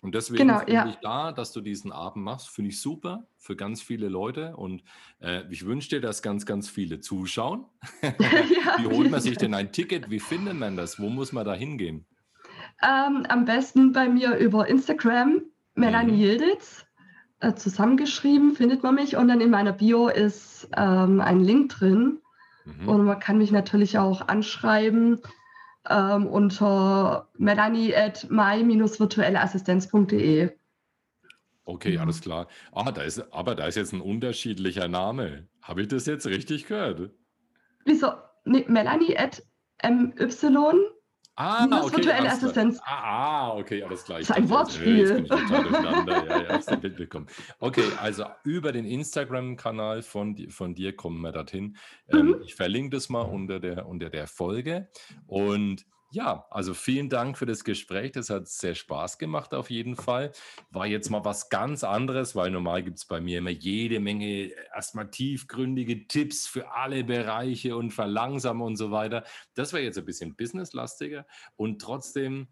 Und 0.02 0.14
deswegen 0.14 0.48
genau, 0.48 0.60
finde 0.60 0.72
ja. 0.72 0.88
ich 0.88 0.96
da, 0.96 1.32
dass 1.32 1.52
du 1.52 1.60
diesen 1.60 1.92
Abend 1.92 2.24
machst, 2.24 2.48
finde 2.48 2.70
ich 2.70 2.80
super 2.80 3.26
für 3.36 3.54
ganz 3.54 3.82
viele 3.82 4.08
Leute. 4.08 4.56
Und 4.56 4.82
äh, 5.20 5.42
ich 5.50 5.66
wünsche 5.66 5.90
dir, 5.90 6.00
dass 6.00 6.22
ganz, 6.22 6.46
ganz 6.46 6.70
viele 6.70 7.00
zuschauen. 7.00 7.66
ja, 8.02 8.10
Wie 8.78 8.86
holt 8.86 9.10
man 9.10 9.20
sich 9.20 9.36
denn 9.36 9.54
ein 9.54 9.72
Ticket? 9.72 10.10
Wie 10.10 10.20
findet 10.20 10.54
man 10.54 10.76
das? 10.76 10.98
Wo 10.98 11.10
muss 11.10 11.32
man 11.32 11.44
da 11.44 11.54
hingehen? 11.54 12.06
Ähm, 12.82 13.26
am 13.28 13.44
besten 13.44 13.92
bei 13.92 14.08
mir 14.08 14.36
über 14.36 14.66
Instagram, 14.68 15.42
Melanie 15.74 16.12
mhm. 16.12 16.20
Yildiz. 16.20 16.86
Äh, 17.40 17.54
zusammengeschrieben 17.54 18.54
findet 18.54 18.82
man 18.82 18.94
mich. 18.94 19.16
Und 19.16 19.28
dann 19.28 19.40
in 19.40 19.48
meiner 19.50 19.72
Bio 19.72 20.08
ist 20.08 20.68
ähm, 20.76 21.22
ein 21.22 21.40
Link 21.40 21.70
drin. 21.70 22.18
Mhm. 22.66 22.88
Und 22.88 23.06
man 23.06 23.18
kann 23.18 23.38
mich 23.38 23.50
natürlich 23.50 23.96
auch 23.98 24.28
anschreiben 24.28 25.22
ähm, 25.88 26.26
unter 26.26 27.30
melanie 27.38 27.96
at 27.96 28.30
my-virtuelleassistenz.de. 28.30 30.50
Okay, 31.64 31.96
alles 31.98 32.20
klar. 32.20 32.46
Ah, 32.72 32.92
da 32.92 33.00
ist, 33.02 33.32
aber 33.32 33.54
da 33.54 33.66
ist 33.66 33.76
jetzt 33.76 33.94
ein 33.94 34.02
unterschiedlicher 34.02 34.88
Name. 34.88 35.48
Habe 35.62 35.80
ich 35.82 35.88
das 35.88 36.06
jetzt 36.06 36.26
richtig 36.26 36.66
gehört? 36.66 37.10
Wieso? 37.86 38.12
Nee, 38.44 38.66
Melanie 38.68 39.16
at 39.16 39.42
my 39.82 40.12
Ah, 41.42 41.64
okay, 41.64 41.96
virtuelle 41.96 42.30
Assistenz. 42.30 42.78
Ah, 42.84 43.48
ah, 43.48 43.56
okay, 43.56 43.82
alles 43.82 44.04
klar. 44.04 44.18
Das 44.18 44.28
ist 44.28 44.36
ein 44.36 44.50
Wortspiel. 44.50 45.26
Ja, 45.26 45.36
ja. 46.36 46.60
Okay, 47.60 47.84
also 47.98 48.24
über 48.44 48.72
den 48.72 48.84
Instagram-Kanal 48.84 50.02
von, 50.02 50.36
von 50.50 50.74
dir 50.74 50.94
kommen 50.94 51.22
wir 51.22 51.32
dorthin. 51.32 51.76
Ähm, 52.12 52.26
mhm. 52.26 52.42
ich 52.44 52.54
verlinke 52.54 52.96
das 52.96 53.08
mal 53.08 53.22
unter 53.22 53.58
der, 53.58 53.86
unter 53.86 54.10
der 54.10 54.26
Folge. 54.26 54.88
Und 55.26 55.86
ja, 56.12 56.46
also 56.50 56.74
vielen 56.74 57.08
Dank 57.08 57.38
für 57.38 57.46
das 57.46 57.62
Gespräch. 57.62 58.12
Das 58.12 58.30
hat 58.30 58.48
sehr 58.48 58.74
Spaß 58.74 59.18
gemacht 59.18 59.54
auf 59.54 59.70
jeden 59.70 59.94
Fall. 59.94 60.32
War 60.70 60.86
jetzt 60.86 61.08
mal 61.08 61.24
was 61.24 61.48
ganz 61.50 61.84
anderes, 61.84 62.34
weil 62.34 62.50
normal 62.50 62.82
gibt 62.82 62.98
es 62.98 63.04
bei 63.04 63.20
mir 63.20 63.38
immer 63.38 63.50
jede 63.50 64.00
Menge 64.00 64.50
erstmal 64.74 65.10
tiefgründige 65.10 66.08
Tipps 66.08 66.48
für 66.48 66.72
alle 66.72 67.04
Bereiche 67.04 67.76
und 67.76 67.92
verlangsamen 67.92 68.62
und 68.62 68.76
so 68.76 68.90
weiter. 68.90 69.24
Das 69.54 69.72
war 69.72 69.80
jetzt 69.80 69.98
ein 69.98 70.04
bisschen 70.04 70.34
businesslastiger 70.34 71.26
und 71.56 71.80
trotzdem 71.80 72.48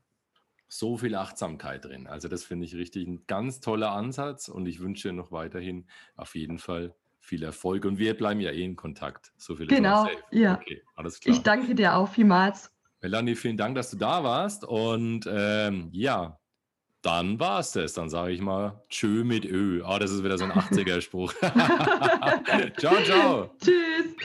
so 0.69 0.97
viel 0.97 1.15
Achtsamkeit 1.17 1.85
drin. 1.85 2.07
Also 2.07 2.29
das 2.29 2.45
finde 2.45 2.67
ich 2.67 2.77
richtig 2.77 3.09
ein 3.09 3.25
ganz 3.27 3.61
toller 3.61 3.91
Ansatz 3.91 4.49
und 4.49 4.67
ich 4.67 4.81
wünsche 4.81 5.13
noch 5.13 5.33
weiterhin 5.33 5.89
auf 6.15 6.37
jeden 6.37 6.59
Fall 6.59 6.95
viel 7.19 7.43
Erfolg 7.43 7.85
und 7.85 7.99
wir 7.99 8.17
bleiben 8.17 8.41
ja 8.41 8.51
eh 8.51 8.63
in 8.63 8.77
Kontakt. 8.77 9.33
So 9.37 9.57
viel 9.57 9.67
genau, 9.67 10.07
ja. 10.31 10.59
Okay, 10.59 10.83
alles 10.95 11.19
klar. 11.19 11.35
Ich 11.35 11.43
danke 11.43 11.75
dir 11.75 11.97
auch 11.97 12.09
vielmals. 12.09 12.73
Melanie, 13.01 13.37
vielen 13.37 13.57
Dank, 13.57 13.75
dass 13.77 13.91
du 13.91 13.97
da 13.97 14.25
warst. 14.25 14.65
Und 14.65 15.29
ähm, 15.31 15.89
ja, 15.93 16.39
dann 17.03 17.39
war 17.39 17.61
es 17.61 17.73
das. 17.73 17.93
Dann 17.95 18.11
sage 18.11 18.33
ich 18.33 18.41
mal 18.41 18.83
Tschö 18.89 19.25
mit 19.25 19.45
Ö. 19.45 19.83
Ah, 19.85 19.99
das 19.99 20.11
ist 20.11 20.25
wieder 20.25 20.39
so 20.39 20.45
ein 20.45 20.53
80er-Spruch. 20.53 21.33
ciao, 22.79 23.03
ciao. 23.05 23.51
Tschüss. 23.63 24.17